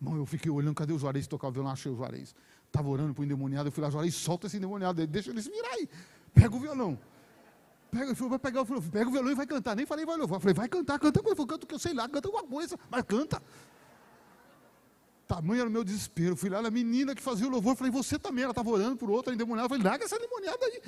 [0.00, 1.26] Irmão, eu fiquei olhando: cadê o Juarez?
[1.26, 2.34] Tocava o violão, achei o Juarez.
[2.66, 3.68] Estava orando para o endemoniado.
[3.68, 5.88] Eu fui lá: Juarez, solta esse endemoniado, deixa ele se virar aí.
[6.34, 6.98] Pega o violão.
[7.94, 9.76] Pega, ele falou, vai pegar o violão, pega o violão e vai cantar.
[9.76, 10.40] Nem falei, vai louvar.
[10.40, 11.20] Falei, vai cantar, canta.
[11.20, 13.40] Eu falei, que eu sei lá, canta alguma coisa, mas canta.
[15.28, 16.34] Tamanho era o meu desespero.
[16.34, 17.76] Fui lá na menina que fazia o louvor.
[17.76, 18.42] Falei, você também.
[18.42, 19.68] Ela estava orando por outra endemoniada.
[19.68, 20.82] Falei, larga essa endemoniada aí.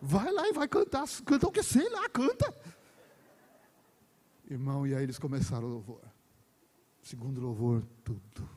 [0.00, 1.04] Vai lá e vai cantar.
[1.24, 2.54] Canta o que sei lá, canta.
[4.48, 6.00] Irmão, e aí eles começaram o louvor.
[7.02, 8.48] Segundo louvor, tudo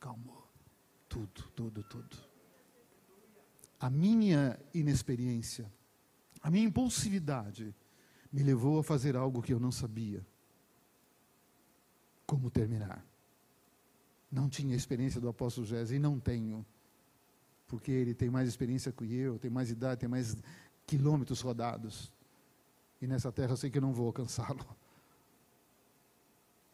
[0.00, 0.50] calmou.
[1.08, 2.16] Tudo, tudo, tudo.
[3.78, 5.72] A minha inexperiência,
[6.44, 7.74] a minha impulsividade,
[8.30, 10.22] me levou a fazer algo que eu não sabia.
[12.26, 13.02] Como terminar.
[14.30, 16.64] Não tinha experiência do apóstolo Gésio e não tenho.
[17.66, 20.36] Porque ele tem mais experiência que eu, tem mais idade, tem mais
[20.86, 22.12] quilômetros rodados.
[23.00, 24.66] E nessa terra eu sei que eu não vou alcançá-lo.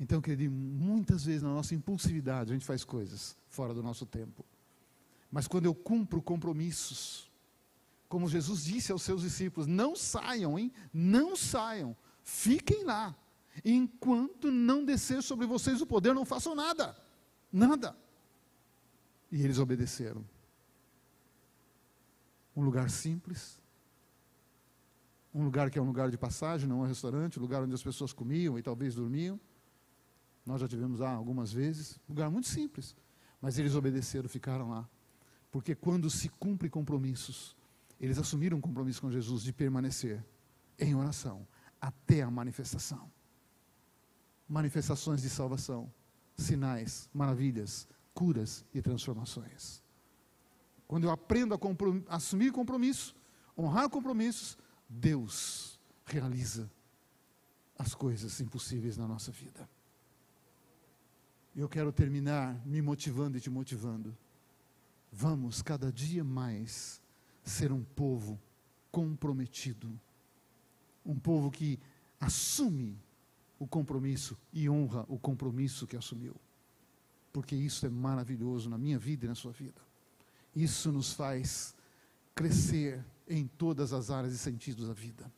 [0.01, 4.45] Então, querido, muitas vezes na nossa impulsividade a gente faz coisas fora do nosso tempo.
[5.31, 7.30] Mas quando eu cumpro compromissos,
[8.11, 10.73] como Jesus disse aos seus discípulos, não saiam, hein?
[10.93, 11.97] Não saiam.
[12.25, 13.17] Fiquem lá.
[13.65, 16.97] Enquanto não descer sobre vocês o poder, não façam nada.
[17.53, 17.97] Nada.
[19.31, 20.29] E eles obedeceram.
[22.57, 23.63] Um lugar simples,
[25.33, 27.73] Um lugar que é um lugar de passagem, não é um restaurante, um lugar onde
[27.73, 29.39] as pessoas comiam e talvez dormiam.
[30.45, 32.01] Nós já tivemos lá algumas vezes.
[32.09, 32.97] Um lugar muito simples.
[33.41, 34.89] Mas eles obedeceram, ficaram lá.
[35.53, 37.57] Porque quando se cumpre compromissos,
[38.01, 40.25] eles assumiram um compromisso com Jesus de permanecer
[40.79, 41.47] em oração
[41.81, 43.11] até a manifestação.
[44.49, 45.93] Manifestações de salvação,
[46.37, 49.83] sinais, maravilhas, curas e transformações.
[50.89, 53.15] Quando eu aprendo a comprom assumir compromisso,
[53.57, 56.71] honrar compromissos, Deus realiza
[57.79, 59.69] as coisas impossíveis na nossa vida.
[61.55, 64.17] Eu quero terminar me motivando e te motivando.
[65.13, 67.01] Vamos cada dia mais
[67.43, 68.41] ser um povo
[68.91, 69.99] comprometido,
[71.05, 71.79] um povo que
[72.21, 72.99] assume
[73.59, 76.35] o compromisso e honra o compromisso que assumiu.
[77.33, 79.81] Porque isso é maravilhoso na minha vida e na sua vida.
[80.55, 81.75] Isso nos faz
[82.35, 85.31] crescer em todas as áreas e sentidos da vida.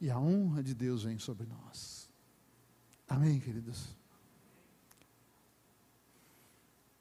[0.00, 2.08] E a honra de Deus vem sobre nós.
[3.08, 3.94] Amém, queridos?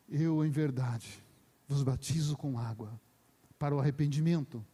[0.08, 1.24] Eu, em verdade,
[1.68, 3.00] vos batizo com água
[3.60, 4.66] para o arrependimento,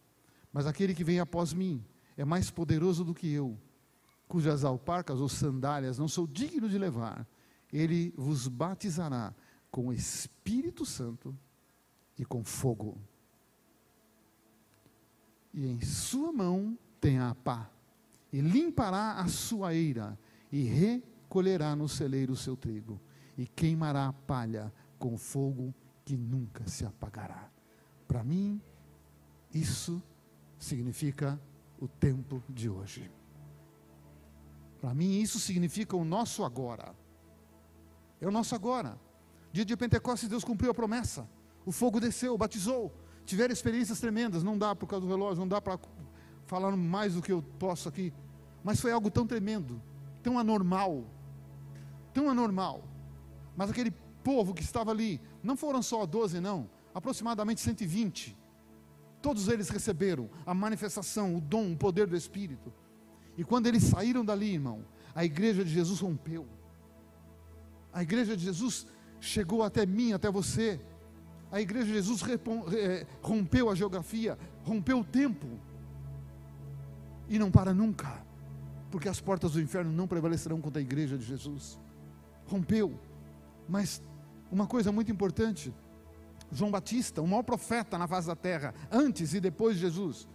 [0.52, 1.84] mas aquele que vem após mim
[2.16, 3.58] é mais poderoso do que eu,
[4.26, 7.26] cujas alparcas ou sandálias não sou digno de levar.
[7.70, 9.34] Ele vos batizará
[9.70, 11.36] com o Espírito Santo
[12.18, 12.98] e com fogo
[15.56, 17.70] e em sua mão tem a pá,
[18.30, 20.18] e limpará a sua eira,
[20.52, 23.00] e recolherá no celeiro o seu trigo,
[23.38, 25.74] e queimará a palha com fogo
[26.04, 27.50] que nunca se apagará.
[28.06, 28.60] Para mim,
[29.60, 30.02] isso
[30.58, 31.40] significa
[31.80, 33.10] o tempo de hoje.
[34.80, 36.94] Para mim, isso significa o nosso agora.
[38.20, 38.98] É o nosso agora.
[39.52, 41.28] Dia de Pentecostes, Deus cumpriu a promessa.
[41.64, 42.92] O fogo desceu, batizou
[43.26, 45.78] tiveram experiências tremendas, não dá por causa do relógio, não dá para
[46.46, 48.14] falar mais do que eu posso aqui,
[48.62, 49.82] mas foi algo tão tremendo,
[50.22, 51.04] tão anormal,
[52.14, 52.84] tão anormal.
[53.56, 53.90] Mas aquele
[54.22, 58.36] povo que estava ali, não foram só 12, não, aproximadamente 120.
[59.26, 62.72] Todos eles receberam a manifestação, o dom, o poder do Espírito.
[63.36, 66.46] E quando eles saíram dali, irmão, a igreja de Jesus rompeu.
[67.92, 68.86] A igreja de Jesus
[69.20, 70.80] chegou até mim, até você,
[71.50, 72.22] a igreja de Jesus
[72.72, 75.48] eh, rompeu a geografia, rompeu o tempo.
[77.28, 78.24] E não para nunca,
[78.92, 81.80] porque as portas do inferno não prevalecerão contra a igreja de Jesus.
[82.46, 82.96] Rompeu.
[83.68, 84.00] Mas
[84.52, 85.74] uma coisa muito importante:
[86.56, 90.26] João Batista, o maior profeta na face da terra, antes e depois de Jesus.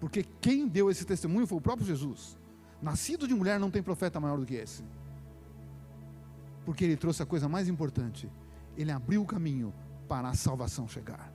[0.00, 2.36] Porque quem deu esse testemunho foi o próprio Jesus.
[2.82, 4.82] Nascido de mulher não tem profeta maior do que esse.
[6.64, 8.28] Porque ele trouxe a coisa mais importante.
[8.76, 9.72] Ele abriu o caminho
[10.08, 11.32] para a salvação chegar.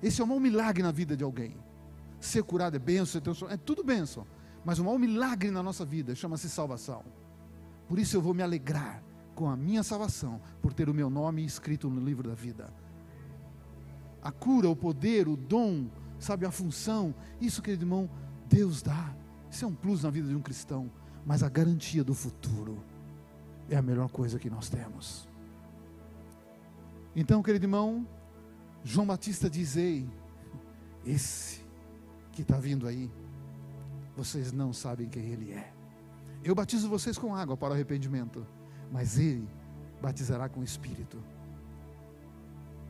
[0.00, 1.56] Esse é o maior milagre na vida de alguém.
[2.20, 3.20] Ser curado é benção,
[3.50, 4.26] é tudo benção.
[4.64, 7.04] Mas o maior milagre na nossa vida chama-se salvação.
[7.88, 9.02] Por isso eu vou me alegrar
[9.34, 12.72] com a minha salvação, por ter o meu nome escrito no livro da vida.
[14.24, 15.86] A cura, o poder, o dom,
[16.18, 18.10] sabe, a função, isso, querido irmão,
[18.48, 19.14] Deus dá.
[19.50, 20.90] Isso é um plus na vida de um cristão.
[21.24, 22.82] Mas a garantia do futuro
[23.68, 25.28] é a melhor coisa que nós temos.
[27.14, 28.06] Então, querido irmão,
[28.82, 30.08] João Batista diz: Ei,
[31.04, 31.60] esse
[32.32, 33.10] que está vindo aí,
[34.16, 35.72] vocês não sabem quem ele é.
[36.42, 38.46] Eu batizo vocês com água para o arrependimento,
[38.92, 39.48] mas ele
[40.02, 41.22] batizará com o Espírito.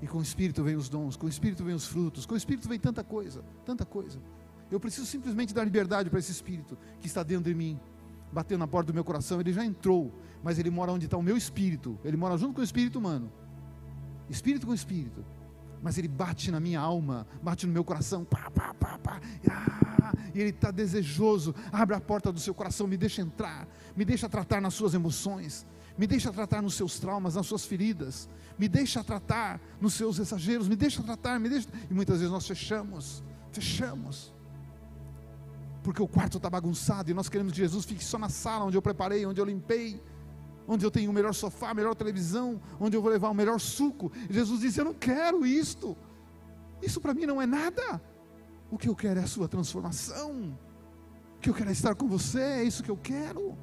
[0.04, 2.36] E com o Espírito vem os dons, com o Espírito vem os frutos, com o
[2.36, 4.20] Espírito vem tanta coisa, tanta coisa.
[4.70, 7.80] Eu preciso simplesmente dar liberdade para esse Espírito que está dentro de mim,
[8.30, 9.40] batendo na porta do meu coração.
[9.40, 12.60] Ele já entrou, mas ele mora onde está o meu Espírito, ele mora junto com
[12.60, 13.32] o Espírito humano
[14.28, 15.24] espírito com espírito,
[15.82, 20.12] mas ele bate na minha alma, bate no meu coração, pá, pá, pá, pá, ah,
[20.34, 21.54] e ele está desejoso.
[21.70, 25.66] Abre a porta do seu coração, me deixa entrar, me deixa tratar nas suas emoções,
[25.96, 28.28] me deixa tratar nos seus traumas, nas suas feridas,
[28.58, 31.68] me deixa tratar nos seus exageros, me deixa tratar, me deixa.
[31.90, 33.22] E muitas vezes nós fechamos,
[33.52, 34.34] fechamos,
[35.82, 38.76] porque o quarto está bagunçado e nós queremos que Jesus fique só na sala onde
[38.76, 40.00] eu preparei, onde eu limpei
[40.66, 43.60] onde eu tenho o melhor sofá, a melhor televisão, onde eu vou levar o melhor
[43.60, 44.10] suco.
[44.30, 45.96] Jesus disse: Eu não quero isto.
[46.82, 48.02] Isso para mim não é nada.
[48.70, 50.58] O que eu quero é a sua transformação.
[51.36, 53.56] O que eu quero é estar com você, é isso que eu quero.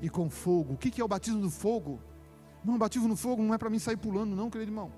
[0.00, 0.74] E com fogo.
[0.74, 2.00] O que é o batismo do fogo?
[2.64, 4.92] Não, batismo no fogo não é para mim sair pulando, não, querido irmão.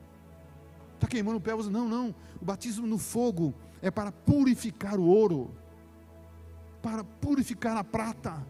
[0.94, 2.14] Está queimando o pé, você, não, não.
[2.40, 5.50] O batismo no fogo é para purificar o ouro,
[6.82, 8.44] para purificar a prata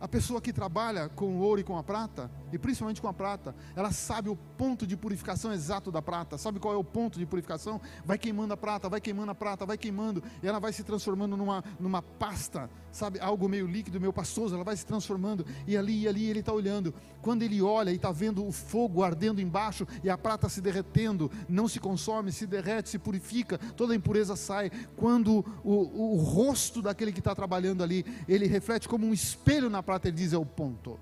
[0.00, 3.12] A pessoa que trabalha com o ouro e com a prata, e principalmente com a
[3.12, 6.38] prata, ela sabe o ponto de purificação exato da prata.
[6.38, 7.80] Sabe qual é o ponto de purificação?
[8.04, 11.36] Vai queimando a prata, vai queimando a prata, vai queimando, e ela vai se transformando
[11.36, 13.18] numa, numa pasta, sabe?
[13.18, 16.52] Algo meio líquido, meio pastoso, ela vai se transformando, e ali e ali ele está
[16.52, 16.94] olhando.
[17.20, 21.28] Quando ele olha e está vendo o fogo ardendo embaixo e a prata se derretendo,
[21.48, 24.70] não se consome, se derrete, se purifica, toda a impureza sai.
[24.94, 29.82] Quando o, o, rosto daquele que está trabalhando ali, ele reflete como um espelho na
[29.82, 31.00] prata, ele diz: é o ponto.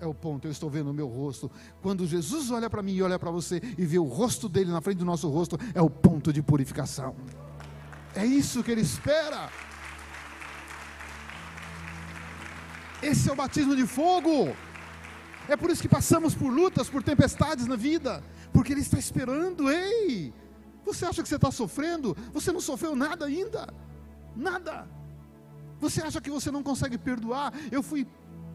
[0.00, 1.50] É o ponto, eu estou vendo o meu rosto.
[1.80, 4.80] Quando Jesus olha para mim e olha para você e vê o rosto dele na
[4.80, 7.14] frente do nosso rosto, é o ponto de purificação.
[8.14, 9.50] É isso que ele espera.
[13.02, 14.54] Esse é o batismo de fogo.
[15.48, 19.70] É por isso que passamos por lutas, por tempestades na vida, porque Ele está esperando.
[19.70, 20.32] Ei,
[20.84, 22.16] você acha que você está sofrendo?
[22.32, 23.72] Você não sofreu nada ainda,
[24.34, 24.88] nada.
[25.80, 27.52] Você acha que você não consegue perdoar?
[27.70, 28.06] Eu fui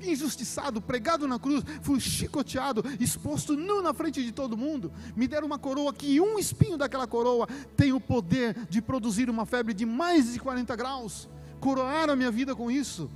[0.02, 4.92] injustiçado, pregado na cruz, fui chicoteado, exposto nu na frente de todo mundo.
[5.16, 9.46] Me deram uma coroa que um espinho daquela coroa tem o poder de produzir uma
[9.46, 11.30] febre de mais de 40 graus.
[11.60, 13.10] Coroaram a minha vida com isso.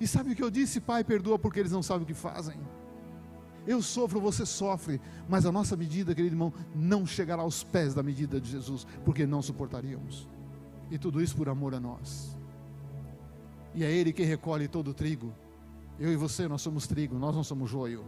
[0.00, 0.80] E sabe o que eu disse?
[0.80, 2.58] Pai, perdoa porque eles não sabem o que fazem.
[3.64, 8.02] Eu sofro, você sofre, mas a nossa medida, querido irmão, não chegará aos pés da
[8.02, 10.28] medida de Jesus, porque não suportaríamos.
[10.90, 12.36] E tudo isso por amor a nós
[13.74, 15.32] e é Ele que recolhe todo o trigo.
[15.98, 18.04] Eu e você, nós somos trigo, nós não somos joio.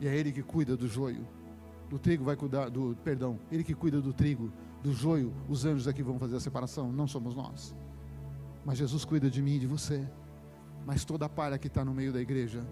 [0.00, 1.26] E é Ele que cuida do joio.
[1.88, 5.86] Do trigo vai cuidar, do, perdão, Ele que cuida do trigo, do joio, os anjos
[5.86, 7.74] é que vão fazer a separação, não somos nós.
[8.64, 10.08] Mas Jesus cuida de mim e de você.
[10.86, 12.66] Mas toda a palha que está no meio da igreja,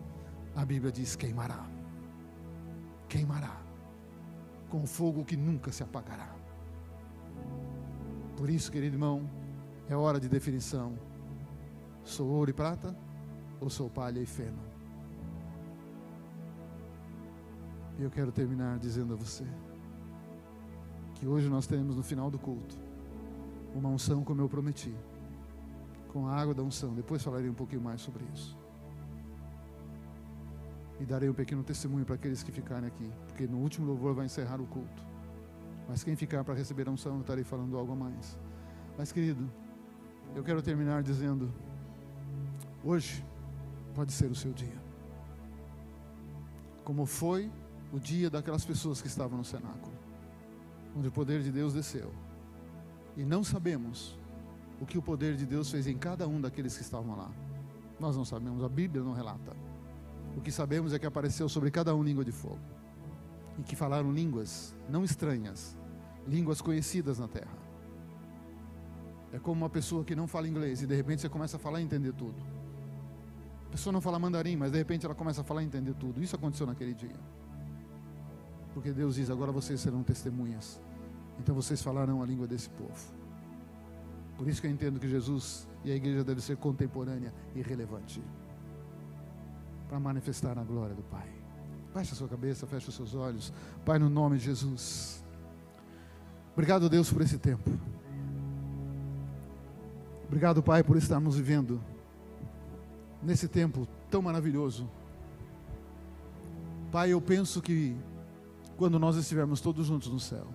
[0.55, 1.67] a Bíblia diz: queimará.
[3.09, 3.61] Queimará.
[4.71, 6.35] Com fogo que nunca se apagará.
[8.37, 9.29] Por isso, querido irmão,
[9.89, 10.99] é hora de definição.
[12.05, 12.97] Sou ouro e prata
[13.61, 14.59] ou sou palha e feno?
[17.99, 19.45] E eu quero terminar dizendo a você
[21.15, 22.77] que hoje nós teremos no final do culto
[23.75, 24.95] uma unção como eu prometi,
[26.13, 26.95] com a água da unção.
[26.95, 28.57] Depois falarei um pouquinho mais sobre isso.
[31.01, 34.27] E darei um pequeno testemunho para aqueles que ficarem aqui, porque no último louvor vai
[34.27, 35.03] encerrar o culto.
[35.89, 38.39] Mas quem ficar para receber a unção, eu estarei falando algo a mais.
[38.97, 39.49] Mas, querido,
[40.35, 41.53] eu quero terminar dizendo
[42.85, 43.25] Hoje
[43.99, 44.81] pode ser o seu dia.
[46.85, 47.51] Como foi
[47.93, 49.93] o dia daquelas pessoas que estavam no cenáculo,
[50.97, 52.13] onde o poder de Deus desceu.
[53.17, 54.17] E não sabemos
[54.81, 57.29] o que o poder de Deus fez em cada um daqueles que estavam lá.
[57.99, 59.57] Nós não sabemos, a Bíblia não relata.
[60.37, 62.61] O que sabemos é que apareceu sobre cada um língua de fogo.
[63.59, 65.77] E que falaram línguas não estranhas,
[66.25, 67.59] línguas conhecidas na terra.
[69.33, 71.81] É como uma pessoa que não fala inglês e de repente você começa a falar
[71.81, 72.58] e entender tudo.
[73.69, 76.23] A pessoa não fala mandarim, mas de repente ela começa a falar e entender tudo.
[76.23, 77.17] Isso aconteceu naquele dia.
[78.73, 80.81] Porque Deus diz: agora vocês serão testemunhas.
[81.39, 83.19] Então vocês falarão a língua desse povo.
[84.37, 88.23] Por isso que eu entendo que Jesus e a igreja devem ser contemporânea e relevante
[89.89, 91.29] para manifestar a glória do Pai.
[91.93, 93.53] Baixe a sua cabeça, feche os seus olhos.
[93.85, 95.25] Pai, no nome de Jesus.
[96.53, 97.71] Obrigado, Deus, por esse tempo.
[100.27, 101.81] Obrigado, Pai, por estarmos vivendo
[103.23, 104.89] nesse tempo tão maravilhoso.
[106.91, 107.97] Pai, eu penso que
[108.77, 110.47] quando nós estivermos todos juntos no céu,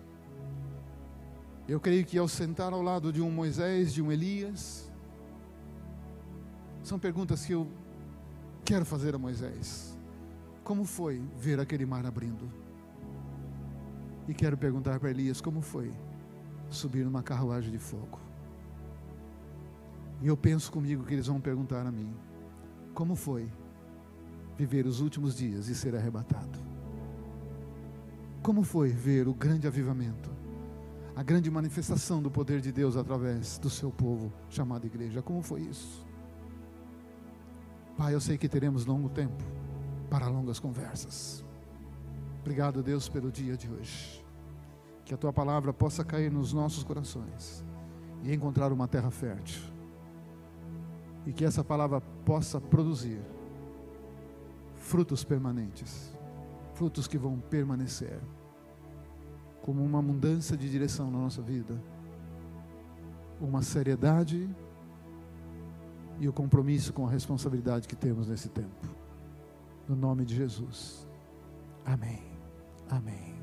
[1.67, 4.91] eu creio que ao sentar ao lado de um Moisés, de um Elias,
[6.83, 7.67] são perguntas que eu
[8.65, 9.97] quero fazer a Moisés.
[10.63, 12.51] Como foi ver aquele mar abrindo?
[14.27, 15.93] E quero perguntar para Elias como foi
[16.69, 18.19] subir numa carruagem de fogo.
[20.21, 22.13] E eu penso comigo que eles vão perguntar a mim:
[22.93, 23.51] como foi
[24.57, 26.59] viver os últimos dias e ser arrebatado?
[28.41, 30.29] Como foi ver o grande avivamento,
[31.15, 35.21] a grande manifestação do poder de Deus através do seu povo chamado igreja?
[35.21, 36.05] Como foi isso?
[37.97, 39.43] Pai, eu sei que teremos longo tempo
[40.09, 41.43] para longas conversas.
[42.41, 44.23] Obrigado, Deus, pelo dia de hoje.
[45.05, 47.63] Que a tua palavra possa cair nos nossos corações
[48.23, 49.72] e encontrar uma terra fértil
[51.25, 53.19] e que essa palavra possa produzir
[54.77, 56.13] frutos permanentes,
[56.73, 58.19] frutos que vão permanecer,
[59.61, 61.81] como uma mudança de direção na nossa vida,
[63.39, 64.49] uma seriedade
[66.19, 68.87] e o compromisso com a responsabilidade que temos nesse tempo.
[69.87, 71.07] No nome de Jesus.
[71.85, 72.21] Amém.
[72.89, 73.42] Amém.